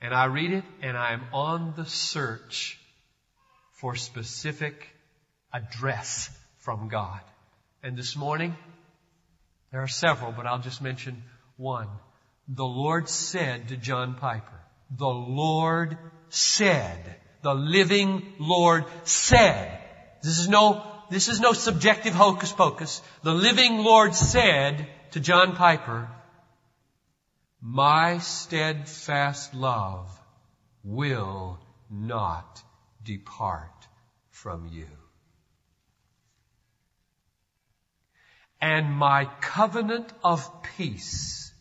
And 0.00 0.14
I 0.14 0.24
read 0.24 0.52
it 0.52 0.64
and 0.80 0.96
I 0.96 1.12
am 1.12 1.24
on 1.34 1.74
the 1.76 1.84
search 1.84 2.78
for 3.74 3.94
specific 3.96 4.88
address 5.52 6.30
from 6.58 6.88
God. 6.88 7.20
And 7.82 7.96
this 7.96 8.16
morning, 8.16 8.56
there 9.70 9.82
are 9.82 9.88
several, 9.88 10.32
but 10.32 10.46
I'll 10.46 10.60
just 10.60 10.80
mention 10.80 11.22
one. 11.56 11.88
The 12.48 12.64
Lord 12.64 13.08
said 13.08 13.68
to 13.68 13.76
John 13.76 14.14
Piper, 14.14 14.60
the 14.90 15.06
Lord 15.06 15.98
said, 16.28 17.16
the 17.42 17.54
living 17.54 18.34
Lord 18.38 18.84
said, 19.04 19.80
this 20.22 20.38
is 20.38 20.48
no, 20.48 20.82
this 21.10 21.28
is 21.28 21.40
no 21.40 21.52
subjective 21.52 22.14
hocus 22.14 22.52
pocus. 22.52 23.02
The 23.22 23.34
living 23.34 23.78
Lord 23.78 24.14
said 24.14 24.86
to 25.12 25.20
John 25.20 25.56
Piper, 25.56 26.08
my 27.60 28.18
steadfast 28.18 29.54
love 29.54 30.10
will 30.82 31.58
not 31.90 32.62
depart 33.04 33.88
from 34.30 34.68
you. 34.72 34.86
And 38.60 38.90
my 38.92 39.26
covenant 39.40 40.12
of 40.22 40.62
peace 40.76 41.52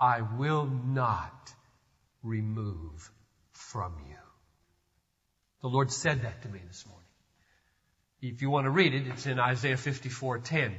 I 0.00 0.22
will 0.22 0.66
not 0.66 1.52
remove 2.22 3.10
from 3.52 3.94
you. 4.08 4.16
The 5.62 5.68
Lord 5.68 5.92
said 5.92 6.22
that 6.22 6.42
to 6.42 6.48
me 6.48 6.60
this 6.66 6.84
morning. 6.86 7.04
If 8.20 8.42
you 8.42 8.50
want 8.50 8.64
to 8.64 8.70
read 8.70 8.94
it, 8.94 9.06
it's 9.06 9.26
in 9.26 9.38
Isaiah 9.38 9.76
54:10. 9.76 10.74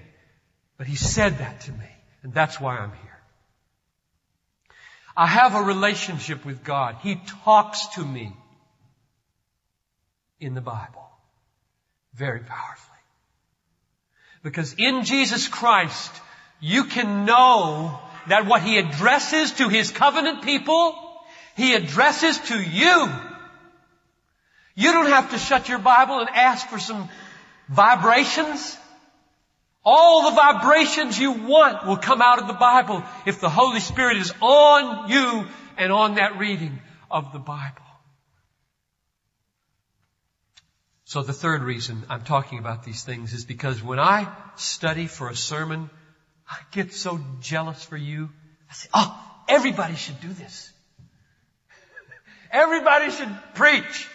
But 0.77 0.87
he 0.87 0.95
said 0.95 1.37
that 1.39 1.61
to 1.61 1.71
me, 1.71 1.89
and 2.23 2.33
that's 2.33 2.59
why 2.59 2.77
I'm 2.77 2.91
here. 2.91 3.19
I 5.15 5.27
have 5.27 5.55
a 5.55 5.61
relationship 5.61 6.43
with 6.43 6.63
God. 6.63 6.97
He 7.01 7.15
talks 7.15 7.87
to 7.95 8.03
me 8.03 8.35
in 10.45 10.53
the 10.53 10.61
Bible. 10.61 11.03
Very 12.13 12.39
powerfully. 12.39 13.03
Because 14.43 14.75
in 14.77 15.03
Jesus 15.03 15.47
Christ, 15.47 16.11
you 16.59 16.83
can 16.85 17.25
know 17.25 17.99
that 18.27 18.45
what 18.45 18.61
He 18.61 18.77
addresses 18.77 19.53
to 19.53 19.69
His 19.69 19.91
covenant 19.91 20.43
people, 20.43 20.95
He 21.57 21.73
addresses 21.73 22.37
to 22.51 22.61
you. 22.61 23.11
You 24.75 24.91
don't 24.91 25.07
have 25.07 25.31
to 25.31 25.39
shut 25.39 25.67
your 25.67 25.79
Bible 25.79 26.19
and 26.19 26.29
ask 26.29 26.67
for 26.67 26.79
some 26.79 27.09
vibrations. 27.67 28.77
All 29.83 30.29
the 30.29 30.35
vibrations 30.35 31.17
you 31.17 31.31
want 31.31 31.87
will 31.87 31.97
come 31.97 32.21
out 32.21 32.39
of 32.39 32.47
the 32.47 32.53
Bible 32.53 33.03
if 33.25 33.41
the 33.41 33.49
Holy 33.49 33.79
Spirit 33.79 34.17
is 34.17 34.31
on 34.41 35.09
you 35.09 35.47
and 35.77 35.91
on 35.91 36.15
that 36.15 36.37
reading 36.37 36.79
of 37.09 37.33
the 37.33 37.39
Bible. 37.39 37.84
So 41.05 41.21
the 41.21 41.33
third 41.33 41.61
reason 41.61 42.03
I'm 42.09 42.23
talking 42.23 42.57
about 42.57 42.83
these 42.83 43.03
things 43.03 43.33
is 43.33 43.45
because 43.45 43.81
when 43.81 43.99
I 43.99 44.27
study 44.55 45.05
for 45.05 45.29
a 45.29 45.35
sermon, 45.35 45.91
I 46.49 46.57
get 46.71 46.93
so 46.93 47.19
jealous 47.41 47.83
for 47.83 47.95
you. 47.95 48.29
I 48.69 48.73
say, 48.73 48.89
oh, 48.91 49.43
everybody 49.47 49.95
should 49.95 50.19
do 50.19 50.33
this. 50.33 50.71
everybody 52.51 53.11
should 53.11 53.29
preach. 53.53 54.07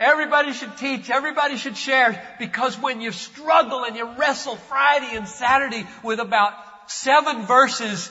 Everybody 0.00 0.52
should 0.52 0.74
teach. 0.78 1.10
Everybody 1.10 1.58
should 1.58 1.76
share. 1.76 2.22
Because 2.38 2.78
when 2.78 3.02
you 3.02 3.12
struggle 3.12 3.84
and 3.84 3.94
you 3.94 4.08
wrestle 4.16 4.56
Friday 4.56 5.16
and 5.16 5.28
Saturday 5.28 5.86
with 6.02 6.18
about 6.18 6.54
seven 6.86 7.42
verses, 7.42 8.10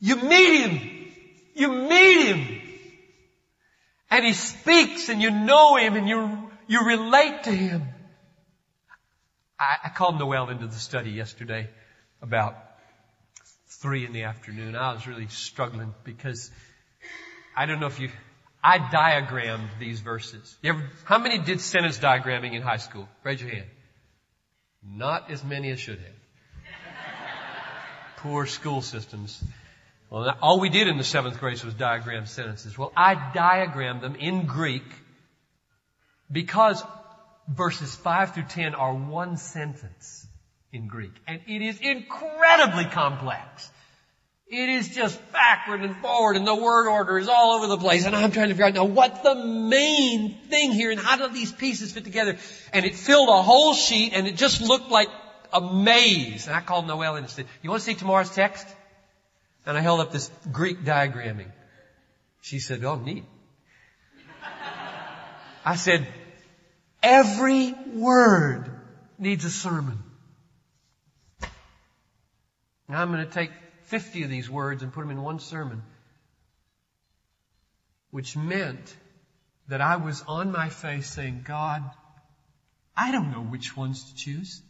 you 0.00 0.16
meet 0.16 0.66
Him. 0.66 1.12
You 1.54 1.72
meet 1.72 2.26
Him. 2.26 2.60
And 4.10 4.24
He 4.24 4.34
speaks 4.34 5.08
and 5.08 5.22
you 5.22 5.30
know 5.30 5.76
Him 5.76 5.96
and 5.96 6.08
you, 6.08 6.43
you 6.66 6.84
relate 6.84 7.44
to 7.44 7.50
Him. 7.50 7.82
I, 9.58 9.76
I 9.84 9.88
called 9.90 10.18
Noel 10.18 10.50
into 10.50 10.66
the 10.66 10.74
study 10.74 11.10
yesterday 11.10 11.68
about 12.20 12.56
three 13.68 14.04
in 14.04 14.12
the 14.12 14.24
afternoon. 14.24 14.76
I 14.76 14.92
was 14.94 15.06
really 15.06 15.28
struggling 15.28 15.94
because 16.04 16.50
I 17.56 17.66
don't 17.66 17.80
know 17.80 17.86
if 17.86 18.00
you, 18.00 18.10
I 18.62 18.78
diagrammed 18.78 19.68
these 19.78 20.00
verses. 20.00 20.56
Ever, 20.64 20.90
how 21.04 21.18
many 21.18 21.38
did 21.38 21.60
sentence 21.60 21.98
diagramming 21.98 22.54
in 22.54 22.62
high 22.62 22.78
school? 22.78 23.08
Raise 23.22 23.40
your 23.40 23.50
hand. 23.50 23.68
Not 24.82 25.30
as 25.30 25.44
many 25.44 25.70
as 25.70 25.80
should 25.80 25.98
have. 25.98 26.08
Poor 28.18 28.46
school 28.46 28.80
systems. 28.80 29.42
Well, 30.10 30.34
all 30.40 30.60
we 30.60 30.70
did 30.70 30.88
in 30.88 30.96
the 30.96 31.04
seventh 31.04 31.38
grade 31.38 31.62
was 31.62 31.74
diagram 31.74 32.26
sentences. 32.26 32.78
Well, 32.78 32.92
I 32.96 33.32
diagrammed 33.34 34.00
them 34.00 34.14
in 34.14 34.46
Greek 34.46 34.84
because 36.30 36.82
verses 37.48 37.94
5 37.94 38.34
through 38.34 38.44
10 38.44 38.74
are 38.74 38.94
one 38.94 39.36
sentence 39.36 40.26
in 40.72 40.88
Greek. 40.88 41.12
And 41.26 41.40
it 41.46 41.62
is 41.62 41.78
incredibly 41.80 42.84
complex. 42.86 43.70
It 44.46 44.68
is 44.68 44.94
just 44.94 45.20
backward 45.32 45.80
and 45.80 45.96
forward 45.96 46.36
and 46.36 46.46
the 46.46 46.54
word 46.54 46.88
order 46.88 47.18
is 47.18 47.28
all 47.28 47.54
over 47.54 47.66
the 47.66 47.78
place. 47.78 48.04
And 48.04 48.14
I'm 48.14 48.30
trying 48.30 48.48
to 48.48 48.54
figure 48.54 48.66
out 48.66 48.74
now 48.74 48.84
what's 48.84 49.20
the 49.20 49.34
main 49.34 50.36
thing 50.48 50.72
here 50.72 50.90
and 50.90 51.00
how 51.00 51.16
do 51.16 51.32
these 51.32 51.50
pieces 51.50 51.92
fit 51.92 52.04
together? 52.04 52.36
And 52.72 52.84
it 52.84 52.94
filled 52.94 53.28
a 53.30 53.42
whole 53.42 53.74
sheet 53.74 54.12
and 54.14 54.26
it 54.26 54.36
just 54.36 54.60
looked 54.60 54.90
like 54.90 55.08
a 55.52 55.60
maze. 55.60 56.46
And 56.46 56.54
I 56.54 56.60
called 56.60 56.86
Noel 56.86 57.16
and 57.16 57.28
said, 57.30 57.46
you 57.62 57.70
want 57.70 57.80
to 57.82 57.86
see 57.86 57.94
tomorrow's 57.94 58.30
text? 58.30 58.66
And 59.66 59.78
I 59.78 59.80
held 59.80 60.00
up 60.00 60.12
this 60.12 60.30
Greek 60.52 60.84
diagramming. 60.84 61.50
She 62.42 62.58
said, 62.58 62.84
oh 62.84 62.96
neat. 62.96 63.24
I 65.64 65.76
said, 65.76 66.06
every 67.02 67.74
word 67.86 68.70
needs 69.18 69.44
a 69.44 69.50
sermon. 69.50 69.98
Now 72.88 73.00
I'm 73.00 73.10
going 73.10 73.24
to 73.24 73.32
take 73.32 73.50
50 73.84 74.24
of 74.24 74.30
these 74.30 74.50
words 74.50 74.82
and 74.82 74.92
put 74.92 75.00
them 75.00 75.10
in 75.10 75.22
one 75.22 75.40
sermon. 75.40 75.82
Which 78.10 78.36
meant 78.36 78.94
that 79.68 79.80
I 79.80 79.96
was 79.96 80.22
on 80.28 80.52
my 80.52 80.68
face 80.68 81.08
saying, 81.08 81.42
God, 81.44 81.82
I 82.96 83.10
don't 83.10 83.30
know 83.30 83.42
which 83.42 83.76
ones 83.76 84.04
to 84.04 84.14
choose. 84.14 84.60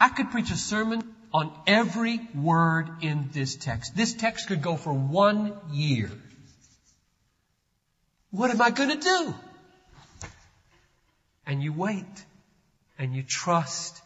I 0.00 0.08
could 0.08 0.30
preach 0.30 0.50
a 0.50 0.56
sermon 0.56 1.02
on 1.32 1.50
every 1.66 2.20
word 2.34 2.90
in 3.00 3.30
this 3.32 3.54
text. 3.54 3.94
This 3.94 4.12
text 4.12 4.48
could 4.48 4.62
go 4.62 4.76
for 4.76 4.92
one 4.92 5.52
year. 5.70 6.10
What 8.30 8.50
am 8.50 8.60
I 8.60 8.70
going 8.70 8.90
to 8.90 8.96
do? 8.96 9.34
And 11.46 11.62
you 11.62 11.72
wait 11.72 12.24
and 12.98 13.14
you 13.14 13.22
trust 13.22 14.00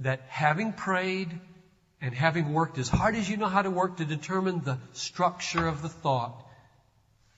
that 0.00 0.22
having 0.28 0.72
prayed 0.72 1.38
and 2.00 2.14
having 2.14 2.52
worked 2.52 2.78
as 2.78 2.88
hard 2.88 3.16
as 3.16 3.28
you 3.28 3.36
know 3.36 3.48
how 3.48 3.62
to 3.62 3.70
work 3.70 3.96
to 3.98 4.04
determine 4.04 4.62
the 4.62 4.78
structure 4.92 5.66
of 5.66 5.82
the 5.82 5.88
thought, 5.88 6.46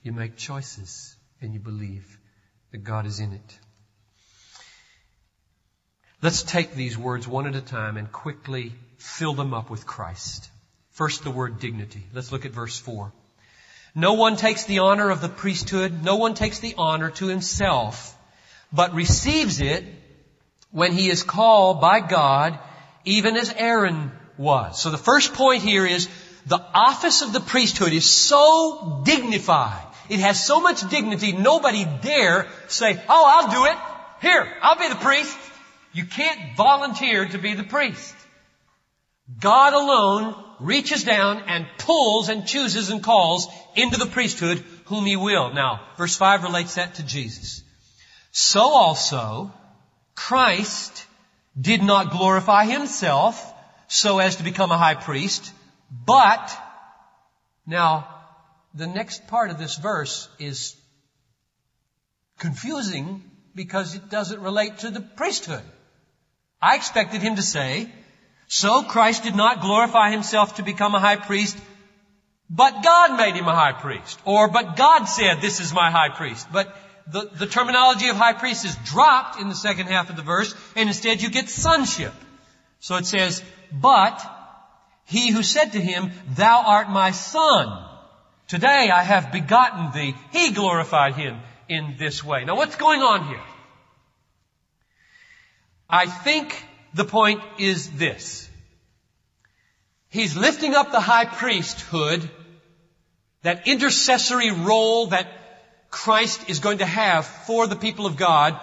you 0.03 0.11
make 0.11 0.37
choices 0.37 1.15
and 1.41 1.53
you 1.53 1.59
believe 1.59 2.17
that 2.71 2.83
God 2.83 3.05
is 3.05 3.19
in 3.19 3.33
it. 3.33 3.59
Let's 6.21 6.43
take 6.43 6.73
these 6.73 6.97
words 6.97 7.27
one 7.27 7.47
at 7.47 7.55
a 7.55 7.61
time 7.61 7.95
and 7.95 8.11
quickly 8.11 8.73
fill 8.97 9.33
them 9.33 9.53
up 9.53 9.69
with 9.69 9.85
Christ. 9.85 10.49
First, 10.91 11.23
the 11.23 11.31
word 11.31 11.59
dignity. 11.59 12.03
Let's 12.13 12.31
look 12.33 12.45
at 12.45 12.51
verse 12.51 12.77
4. 12.77 13.13
No 13.95 14.13
one 14.13 14.35
takes 14.35 14.65
the 14.65 14.79
honor 14.79 15.09
of 15.09 15.21
the 15.21 15.29
priesthood, 15.29 16.03
no 16.03 16.17
one 16.17 16.33
takes 16.33 16.59
the 16.59 16.75
honor 16.77 17.09
to 17.11 17.27
himself, 17.27 18.15
but 18.71 18.93
receives 18.93 19.61
it 19.61 19.85
when 20.71 20.91
he 20.91 21.09
is 21.09 21.23
called 21.23 21.81
by 21.81 21.99
God, 21.99 22.59
even 23.05 23.35
as 23.35 23.51
Aaron 23.51 24.11
was. 24.37 24.81
So 24.81 24.89
the 24.89 24.97
first 24.97 25.33
point 25.33 25.63
here 25.63 25.85
is 25.85 26.07
the 26.45 26.63
office 26.73 27.21
of 27.21 27.33
the 27.33 27.39
priesthood 27.39 27.93
is 27.93 28.09
so 28.09 29.01
dignified. 29.05 29.85
It 30.09 30.19
has 30.19 30.43
so 30.43 30.59
much 30.59 30.87
dignity, 30.89 31.31
nobody 31.33 31.85
dare 32.01 32.47
say, 32.67 32.99
oh, 33.07 33.25
I'll 33.27 33.51
do 33.51 33.65
it. 33.65 33.77
Here, 34.21 34.47
I'll 34.61 34.77
be 34.77 34.89
the 34.89 34.95
priest. 34.95 35.37
You 35.93 36.05
can't 36.05 36.55
volunteer 36.55 37.27
to 37.27 37.37
be 37.37 37.53
the 37.53 37.63
priest. 37.63 38.15
God 39.39 39.73
alone 39.73 40.35
reaches 40.59 41.03
down 41.03 41.43
and 41.47 41.67
pulls 41.77 42.29
and 42.29 42.45
chooses 42.45 42.89
and 42.89 43.03
calls 43.03 43.47
into 43.75 43.97
the 43.97 44.07
priesthood 44.07 44.63
whom 44.85 45.05
he 45.05 45.15
will. 45.15 45.53
Now, 45.53 45.81
verse 45.97 46.15
5 46.15 46.43
relates 46.43 46.75
that 46.75 46.95
to 46.95 47.03
Jesus. 47.03 47.63
So 48.31 48.61
also, 48.61 49.51
Christ 50.15 51.05
did 51.59 51.81
not 51.81 52.11
glorify 52.11 52.65
himself 52.65 53.53
so 53.87 54.19
as 54.19 54.35
to 54.35 54.43
become 54.43 54.71
a 54.71 54.77
high 54.77 54.95
priest, 54.95 55.51
but, 55.91 56.55
now, 57.65 58.07
the 58.73 58.87
next 58.87 59.27
part 59.27 59.49
of 59.49 59.57
this 59.57 59.75
verse 59.77 60.29
is 60.37 60.75
confusing 62.37 63.23
because 63.55 63.95
it 63.95 64.09
doesn't 64.09 64.41
relate 64.41 64.79
to 64.79 64.91
the 64.91 65.01
priesthood. 65.01 65.63
I 66.61 66.75
expected 66.75 67.21
him 67.21 67.35
to 67.35 67.41
say, 67.41 67.91
so 68.47 68.83
Christ 68.83 69.23
did 69.23 69.35
not 69.35 69.61
glorify 69.61 70.11
himself 70.11 70.55
to 70.55 70.63
become 70.63 70.95
a 70.95 70.99
high 70.99 71.15
priest, 71.15 71.57
but 72.49 72.83
God 72.83 73.17
made 73.17 73.35
him 73.35 73.47
a 73.47 73.55
high 73.55 73.73
priest. 73.73 74.19
Or, 74.25 74.47
but 74.47 74.75
God 74.75 75.05
said, 75.05 75.41
this 75.41 75.59
is 75.59 75.73
my 75.73 75.91
high 75.91 76.09
priest. 76.09 76.47
But 76.51 76.75
the, 77.07 77.29
the 77.37 77.47
terminology 77.47 78.09
of 78.09 78.15
high 78.15 78.33
priest 78.33 78.65
is 78.65 78.75
dropped 78.85 79.39
in 79.39 79.49
the 79.49 79.55
second 79.55 79.87
half 79.87 80.09
of 80.09 80.15
the 80.15 80.21
verse, 80.21 80.53
and 80.75 80.89
instead 80.89 81.21
you 81.21 81.29
get 81.29 81.49
sonship. 81.49 82.13
So 82.79 82.95
it 82.95 83.05
says, 83.05 83.43
but 83.71 84.23
he 85.05 85.31
who 85.31 85.43
said 85.43 85.73
to 85.73 85.81
him, 85.81 86.11
thou 86.35 86.63
art 86.65 86.89
my 86.89 87.11
son. 87.11 87.85
Today 88.47 88.89
I 88.91 89.03
have 89.03 89.31
begotten 89.31 89.91
thee. 89.91 90.15
He 90.31 90.51
glorified 90.51 91.15
him 91.15 91.39
in 91.67 91.95
this 91.97 92.23
way. 92.23 92.45
Now 92.45 92.55
what's 92.55 92.75
going 92.75 93.01
on 93.01 93.27
here? 93.27 93.41
I 95.89 96.05
think 96.05 96.63
the 96.93 97.05
point 97.05 97.41
is 97.57 97.89
this. 97.91 98.49
He's 100.09 100.35
lifting 100.35 100.73
up 100.73 100.91
the 100.91 100.99
high 100.99 101.25
priesthood, 101.25 102.29
that 103.43 103.67
intercessory 103.67 104.51
role 104.51 105.07
that 105.07 105.27
Christ 105.89 106.49
is 106.49 106.59
going 106.59 106.79
to 106.79 106.85
have 106.85 107.25
for 107.25 107.67
the 107.67 107.75
people 107.75 108.05
of 108.05 108.15
God 108.15 108.59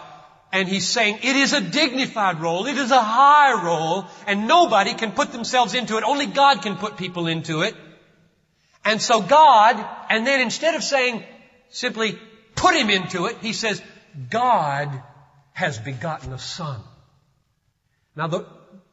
and 0.52 0.68
he's 0.68 0.88
saying 0.88 1.18
it 1.22 1.36
is 1.36 1.52
a 1.52 1.60
dignified 1.60 2.40
role, 2.40 2.66
it 2.66 2.78
is 2.78 2.90
a 2.90 3.02
high 3.02 3.62
role, 3.62 4.06
and 4.26 4.46
nobody 4.46 4.94
can 4.94 5.12
put 5.12 5.32
themselves 5.32 5.74
into 5.74 5.96
it. 5.98 6.04
Only 6.04 6.26
God 6.26 6.62
can 6.62 6.76
put 6.76 6.96
people 6.96 7.26
into 7.26 7.62
it. 7.62 7.74
And 8.84 9.02
so 9.02 9.20
God, 9.20 9.84
and 10.08 10.26
then 10.26 10.40
instead 10.40 10.74
of 10.74 10.82
saying 10.82 11.24
simply 11.70 12.18
put 12.54 12.74
him 12.74 12.90
into 12.90 13.26
it, 13.26 13.38
he 13.42 13.52
says, 13.52 13.82
God 14.30 15.02
has 15.52 15.78
begotten 15.78 16.32
a 16.32 16.38
son. 16.38 16.80
Now 18.14 18.28
the, 18.28 18.46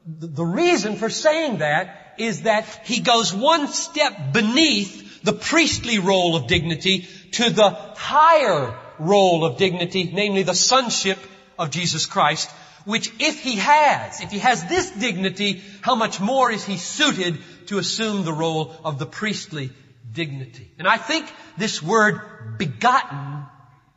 the 0.06 0.44
reason 0.44 0.96
for 0.96 1.10
saying 1.10 1.60
that 1.60 2.16
is 2.18 2.42
that 2.44 2.66
he 2.86 3.00
goes 3.00 3.34
one 3.34 3.68
step 3.68 4.34
beneath 4.34 5.24
the 5.24 5.34
priestly 5.34 6.00
role 6.00 6.36
of 6.36 6.48
dignity 6.48 7.08
to 7.34 7.50
the 7.50 7.70
higher 7.70 8.78
role 9.00 9.46
of 9.46 9.58
dignity, 9.58 10.10
namely 10.14 10.44
the 10.44 10.56
sonship 10.56 11.20
of 11.58 11.72
Jesus 11.72 12.06
Christ, 12.06 12.50
which 12.86 13.12
if 13.20 13.42
he 13.42 13.56
has, 13.58 14.22
if 14.22 14.32
he 14.32 14.40
has 14.40 14.66
this 14.66 14.92
dignity, 14.92 15.62
how 15.82 15.96
much 15.96 16.20
more 16.20 16.52
is 16.52 16.64
he 16.64 16.78
suited 16.78 17.40
to 17.68 17.78
assume 17.78 18.26
the 18.26 18.34
role 18.34 18.76
of 18.84 19.00
the 19.00 19.06
priestly 19.06 19.72
dignity? 20.12 20.70
And 20.78 20.88
I 20.88 20.98
think 20.98 21.32
this 21.58 21.82
word 21.82 22.58
begotten 22.58 23.46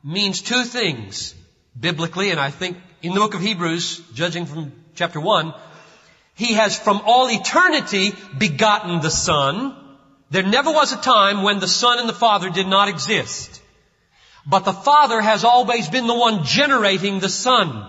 means 0.04 0.40
two 0.40 0.62
things 0.62 1.34
biblically, 1.78 2.30
and 2.30 2.40
I 2.40 2.50
think 2.50 2.78
in 3.02 3.12
the 3.12 3.20
book 3.20 3.34
of 3.34 3.40
Hebrews, 3.40 4.00
judging 4.14 4.46
from 4.46 4.72
chapter 4.94 5.20
1, 5.20 5.52
He 6.34 6.54
has 6.54 6.78
from 6.78 7.02
all 7.04 7.28
eternity 7.28 8.12
begotten 8.38 9.00
the 9.00 9.10
Son. 9.10 9.76
There 10.30 10.42
never 10.42 10.72
was 10.72 10.92
a 10.92 10.96
time 11.00 11.42
when 11.42 11.60
the 11.60 11.68
Son 11.68 11.98
and 11.98 12.08
the 12.08 12.14
Father 12.14 12.50
did 12.50 12.66
not 12.66 12.88
exist. 12.88 13.62
But 14.46 14.64
the 14.64 14.72
Father 14.72 15.20
has 15.20 15.44
always 15.44 15.88
been 15.88 16.06
the 16.06 16.14
one 16.14 16.44
generating 16.44 17.20
the 17.20 17.28
Son, 17.28 17.88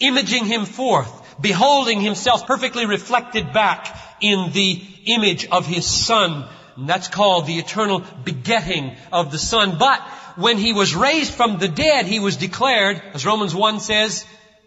imaging 0.00 0.46
Him 0.46 0.64
forth, 0.64 1.12
beholding 1.40 2.00
Himself 2.00 2.46
perfectly 2.46 2.86
reflected 2.86 3.52
back 3.52 3.96
in 4.20 4.52
the 4.52 4.82
image 5.06 5.46
of 5.46 5.66
His 5.66 5.86
Son. 5.86 6.48
And 6.76 6.88
that's 6.88 7.08
called 7.08 7.46
the 7.46 7.58
eternal 7.58 8.02
begetting 8.24 8.96
of 9.12 9.30
the 9.30 9.38
Son. 9.38 9.76
But 9.78 10.00
when 10.36 10.58
He 10.58 10.72
was 10.72 10.94
raised 10.94 11.34
from 11.34 11.58
the 11.58 11.68
dead, 11.68 12.06
He 12.06 12.18
was 12.18 12.36
declared, 12.36 13.02
as 13.12 13.26
Romans 13.26 13.54
1 13.54 13.80
says, 13.80 14.24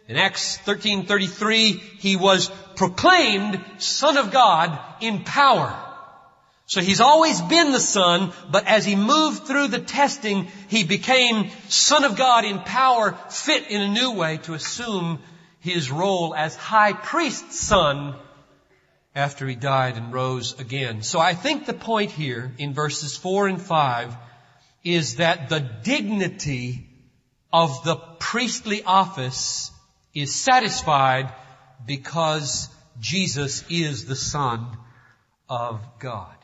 in 0.07 0.15
Acts 0.15 0.57
13:33, 0.65 1.81
he 1.99 2.15
was 2.15 2.49
proclaimed 2.75 3.61
Son 3.79 4.15
of 4.15 4.31
God 4.31 4.79
in 5.01 5.23
power. 5.23 5.86
So 6.67 6.81
he's 6.81 6.99
always 6.99 7.41
been 7.41 7.71
the 7.71 7.79
Son, 7.79 8.33
but 8.51 8.67
as 8.67 8.85
he 8.85 8.97
moved 8.97 9.47
through 9.47 9.69
the 9.69 9.79
testing, 9.79 10.49
he 10.67 10.83
became 10.83 11.49
Son 11.69 12.03
of 12.03 12.17
God 12.17 12.43
in 12.43 12.59
power, 12.59 13.17
fit 13.29 13.71
in 13.71 13.81
a 13.81 13.87
new 13.87 14.11
way 14.11 14.37
to 14.43 14.53
assume 14.53 15.19
his 15.61 15.89
role 15.89 16.35
as 16.35 16.57
High 16.57 16.91
Priest's 16.91 17.57
Son 17.57 18.15
after 19.15 19.47
he 19.47 19.55
died 19.55 19.95
and 19.95 20.11
rose 20.11 20.59
again. 20.59 21.03
So 21.03 21.19
I 21.19 21.35
think 21.35 21.65
the 21.65 21.73
point 21.73 22.11
here 22.11 22.51
in 22.57 22.73
verses 22.73 23.15
4 23.15 23.47
and 23.47 23.61
5 23.61 24.13
is 24.83 25.15
that 25.15 25.47
the 25.47 25.61
dignity 25.61 26.89
of 27.51 27.85
the 27.85 27.95
priestly 27.95 28.83
office 28.83 29.71
is 30.13 30.35
satisfied 30.35 31.33
because 31.85 32.67
Jesus 32.99 33.63
is 33.69 34.05
the 34.05 34.17
Son 34.17 34.77
of 35.47 35.79
God. 35.99 36.35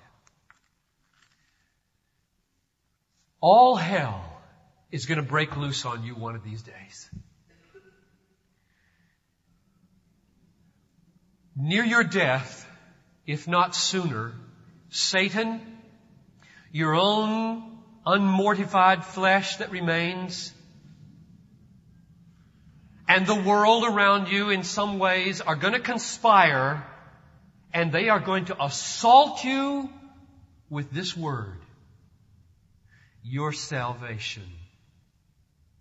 All 3.46 3.76
hell 3.76 4.24
is 4.90 5.06
going 5.06 5.18
to 5.18 5.30
break 5.30 5.58
loose 5.58 5.84
on 5.84 6.06
you 6.06 6.16
one 6.16 6.36
of 6.36 6.46
these 6.46 6.62
days. 6.62 7.10
Near 11.54 11.84
your 11.84 12.06
death, 12.06 12.66
if 13.28 13.46
not 13.46 13.76
sooner, 13.76 14.32
Satan, 14.92 15.60
your 16.72 16.96
own 16.96 17.80
unmortified 18.08 19.04
flesh 19.04 19.58
that 19.58 19.72
remains, 19.72 20.54
and 23.10 23.28
the 23.28 23.36
world 23.36 23.84
around 23.84 24.30
you 24.30 24.52
in 24.52 24.64
some 24.64 25.00
ways 25.00 25.42
are 25.42 25.58
going 25.58 25.74
to 25.74 25.82
conspire 25.82 26.82
and 27.74 27.92
they 27.92 28.08
are 28.08 28.22
going 28.22 28.46
to 28.46 28.64
assault 28.64 29.44
you 29.44 29.90
with 30.70 30.92
this 30.92 31.18
word. 31.18 31.63
Your 33.24 33.54
salvation 33.54 34.50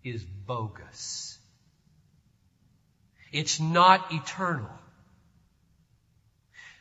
is 0.03 0.23
bogus. 0.23 1.37
It's 3.31 3.59
not 3.59 4.13
eternal. 4.13 4.69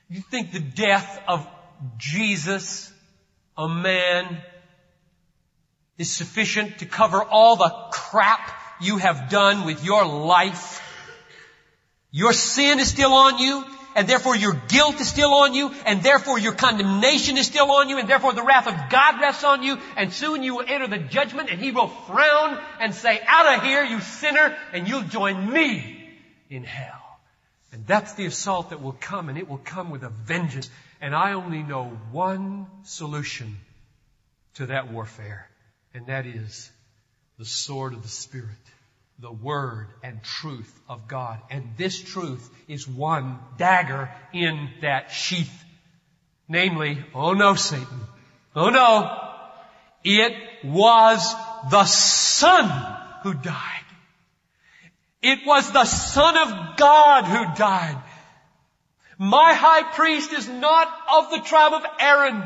You 0.09 0.21
think 0.21 0.53
the 0.53 0.61
death 0.61 1.21
of 1.27 1.49
Jesus, 1.97 2.93
a 3.57 3.69
man, 3.69 4.39
is 5.99 6.11
sufficient 6.11 6.79
to 6.79 6.87
cover 6.87 7.23
all 7.23 7.57
the 7.57 7.71
crap 7.91 8.51
you 8.81 8.99
have 8.99 9.31
done 9.31 9.65
with 9.65 9.85
your 9.85 10.05
life. 10.05 10.81
Your 12.11 12.33
sin 12.33 12.79
is 12.79 12.89
still 12.89 13.13
on 13.13 13.39
you, 13.39 13.65
and 13.95 14.09
therefore 14.09 14.37
your 14.37 14.55
guilt 14.69 15.01
is 15.01 15.09
still 15.09 15.35
on 15.35 15.55
you, 15.55 15.73
and 15.87 16.03
therefore 16.03 16.39
your 16.39 16.53
condemnation 16.53 17.37
is 17.37 17.47
still 17.47 17.71
on 17.71 17.89
you, 17.89 17.99
and 17.99 18.09
therefore 18.09 18.33
the 18.33 18.43
wrath 18.43 18.67
of 18.67 18.91
God 18.91 19.21
rests 19.21 19.45
on 19.45 19.63
you, 19.63 19.79
and 19.97 20.13
soon 20.13 20.43
you 20.43 20.57
will 20.57 20.65
enter 20.67 20.87
the 20.87 20.99
judgment, 20.99 21.51
and 21.51 21.61
He 21.61 21.71
will 21.71 21.89
frown 21.89 22.59
and 22.81 22.95
say, 22.95 23.21
out 23.27 23.57
of 23.57 23.63
here, 23.65 23.85
you 23.85 24.01
sinner, 24.01 24.57
and 24.73 24.89
you'll 24.89 25.03
join 25.03 25.53
me 25.53 26.11
in 26.51 26.65
hell. 26.65 27.01
And 27.73 27.87
that's 27.87 28.13
the 28.15 28.27
assault 28.27 28.71
that 28.71 28.83
will 28.83 28.97
come, 29.01 29.29
and 29.29 29.39
it 29.39 29.49
will 29.49 29.59
come 29.65 29.91
with 29.91 30.03
a 30.03 30.11
vengeance. 30.11 30.69
And 31.01 31.15
I 31.15 31.33
only 31.33 31.63
know 31.63 31.87
one 32.11 32.67
solution 32.85 33.57
to 34.55 34.67
that 34.67 34.93
warfare, 34.93 35.49
and 35.95 36.07
that 36.07 36.27
is 36.27 36.71
the 37.39 37.45
sword 37.47 37.95
of 37.95 38.03
the 38.03 38.09
Spirit, 38.09 38.49
the 39.19 39.33
Word 39.33 39.89
and 40.03 40.23
truth 40.23 40.81
of 40.89 41.09
God. 41.09 41.39
And 41.51 41.71
this 41.77 42.01
truth 42.01 42.49
is 42.69 42.87
one 42.89 43.39
dagger 43.57 44.11
in 44.33 44.71
that 44.81 45.11
sheath. 45.11 45.65
Namely, 46.49 47.05
oh 47.15 47.33
no, 47.33 47.55
Satan. 47.55 48.01
Oh 48.55 48.69
no. 48.69 49.19
It 50.05 50.35
was 50.65 51.35
the 51.71 51.85
Son 51.85 52.97
who 53.23 53.35
died. 53.35 53.85
It 55.23 55.47
was 55.47 55.71
the 55.71 55.85
Son 55.85 56.37
of 56.37 56.77
God 56.77 57.25
who 57.25 57.55
died. 57.55 58.03
My 59.19 59.55
high 59.55 59.85
priest 59.95 60.33
is 60.33 60.49
not 60.49 60.93
of 61.15 61.31
the 61.31 61.39
tribe 61.39 61.73
of 61.75 61.85
Aaron. 62.01 62.43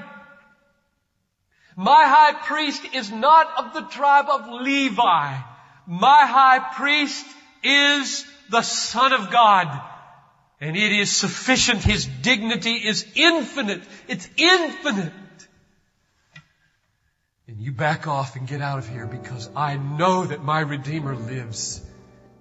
My 1.74 2.04
high 2.06 2.34
priest 2.34 2.82
is 2.94 3.10
not 3.10 3.50
of 3.58 3.72
the 3.72 3.88
tribe 3.90 4.26
of 4.28 4.48
Levi. 4.62 5.38
My 5.86 6.26
high 6.26 6.58
priest 6.74 7.26
is 7.62 8.26
the 8.50 8.62
Son 8.62 9.12
of 9.12 9.30
God. 9.30 9.80
And 10.60 10.76
it 10.76 10.92
is 10.92 11.14
sufficient. 11.14 11.82
His 11.82 12.06
dignity 12.06 12.74
is 12.74 13.06
infinite. 13.14 13.82
It's 14.08 14.28
infinite. 14.36 15.12
And 17.46 17.60
you 17.60 17.72
back 17.72 18.08
off 18.08 18.36
and 18.36 18.48
get 18.48 18.60
out 18.60 18.78
of 18.78 18.88
here 18.88 19.06
because 19.06 19.48
I 19.54 19.76
know 19.76 20.24
that 20.24 20.42
my 20.42 20.60
Redeemer 20.60 21.14
lives 21.14 21.80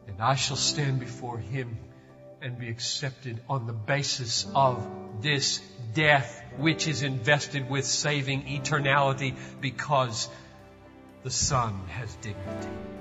and 0.07 0.21
I 0.21 0.35
shall 0.35 0.55
stand 0.55 0.99
before 0.99 1.37
Him 1.37 1.77
and 2.41 2.57
be 2.57 2.69
accepted 2.69 3.39
on 3.49 3.67
the 3.67 3.73
basis 3.73 4.47
of 4.55 4.87
this 5.21 5.59
death 5.93 6.41
which 6.57 6.87
is 6.87 7.03
invested 7.03 7.69
with 7.69 7.85
saving 7.85 8.43
eternality 8.43 9.35
because 9.61 10.29
the 11.23 11.31
Son 11.31 11.79
has 11.89 12.15
dignity. 12.15 12.94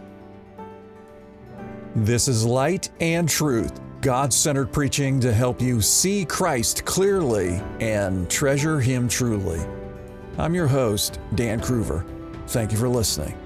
This 1.96 2.26
is 2.26 2.44
Light 2.44 2.90
and 2.98 3.28
Truth, 3.28 3.80
God 4.00 4.32
centered 4.32 4.72
preaching 4.72 5.20
to 5.20 5.32
help 5.32 5.62
you 5.62 5.80
see 5.80 6.24
Christ 6.24 6.84
clearly 6.84 7.62
and 7.78 8.28
treasure 8.28 8.80
Him 8.80 9.06
truly. 9.06 9.64
I'm 10.36 10.56
your 10.56 10.66
host, 10.66 11.20
Dan 11.36 11.60
Kruver. 11.60 12.04
Thank 12.48 12.72
you 12.72 12.78
for 12.78 12.88
listening. 12.88 13.38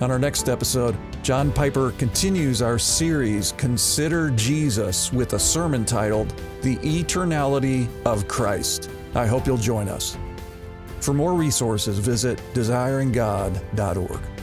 On 0.00 0.08
our 0.08 0.20
next 0.20 0.48
episode, 0.48 0.96
John 1.24 1.50
Piper 1.50 1.90
continues 1.98 2.62
our 2.62 2.78
series, 2.78 3.50
Consider 3.50 4.30
Jesus, 4.30 5.12
with 5.12 5.32
a 5.32 5.38
sermon 5.40 5.84
titled 5.84 6.32
The 6.62 6.76
Eternality 6.76 7.88
of 8.04 8.28
Christ. 8.28 8.88
I 9.16 9.26
hope 9.26 9.48
you'll 9.48 9.56
join 9.56 9.88
us. 9.88 10.16
For 11.00 11.12
more 11.12 11.34
resources, 11.34 11.98
visit 11.98 12.40
desiringgod.org. 12.54 14.33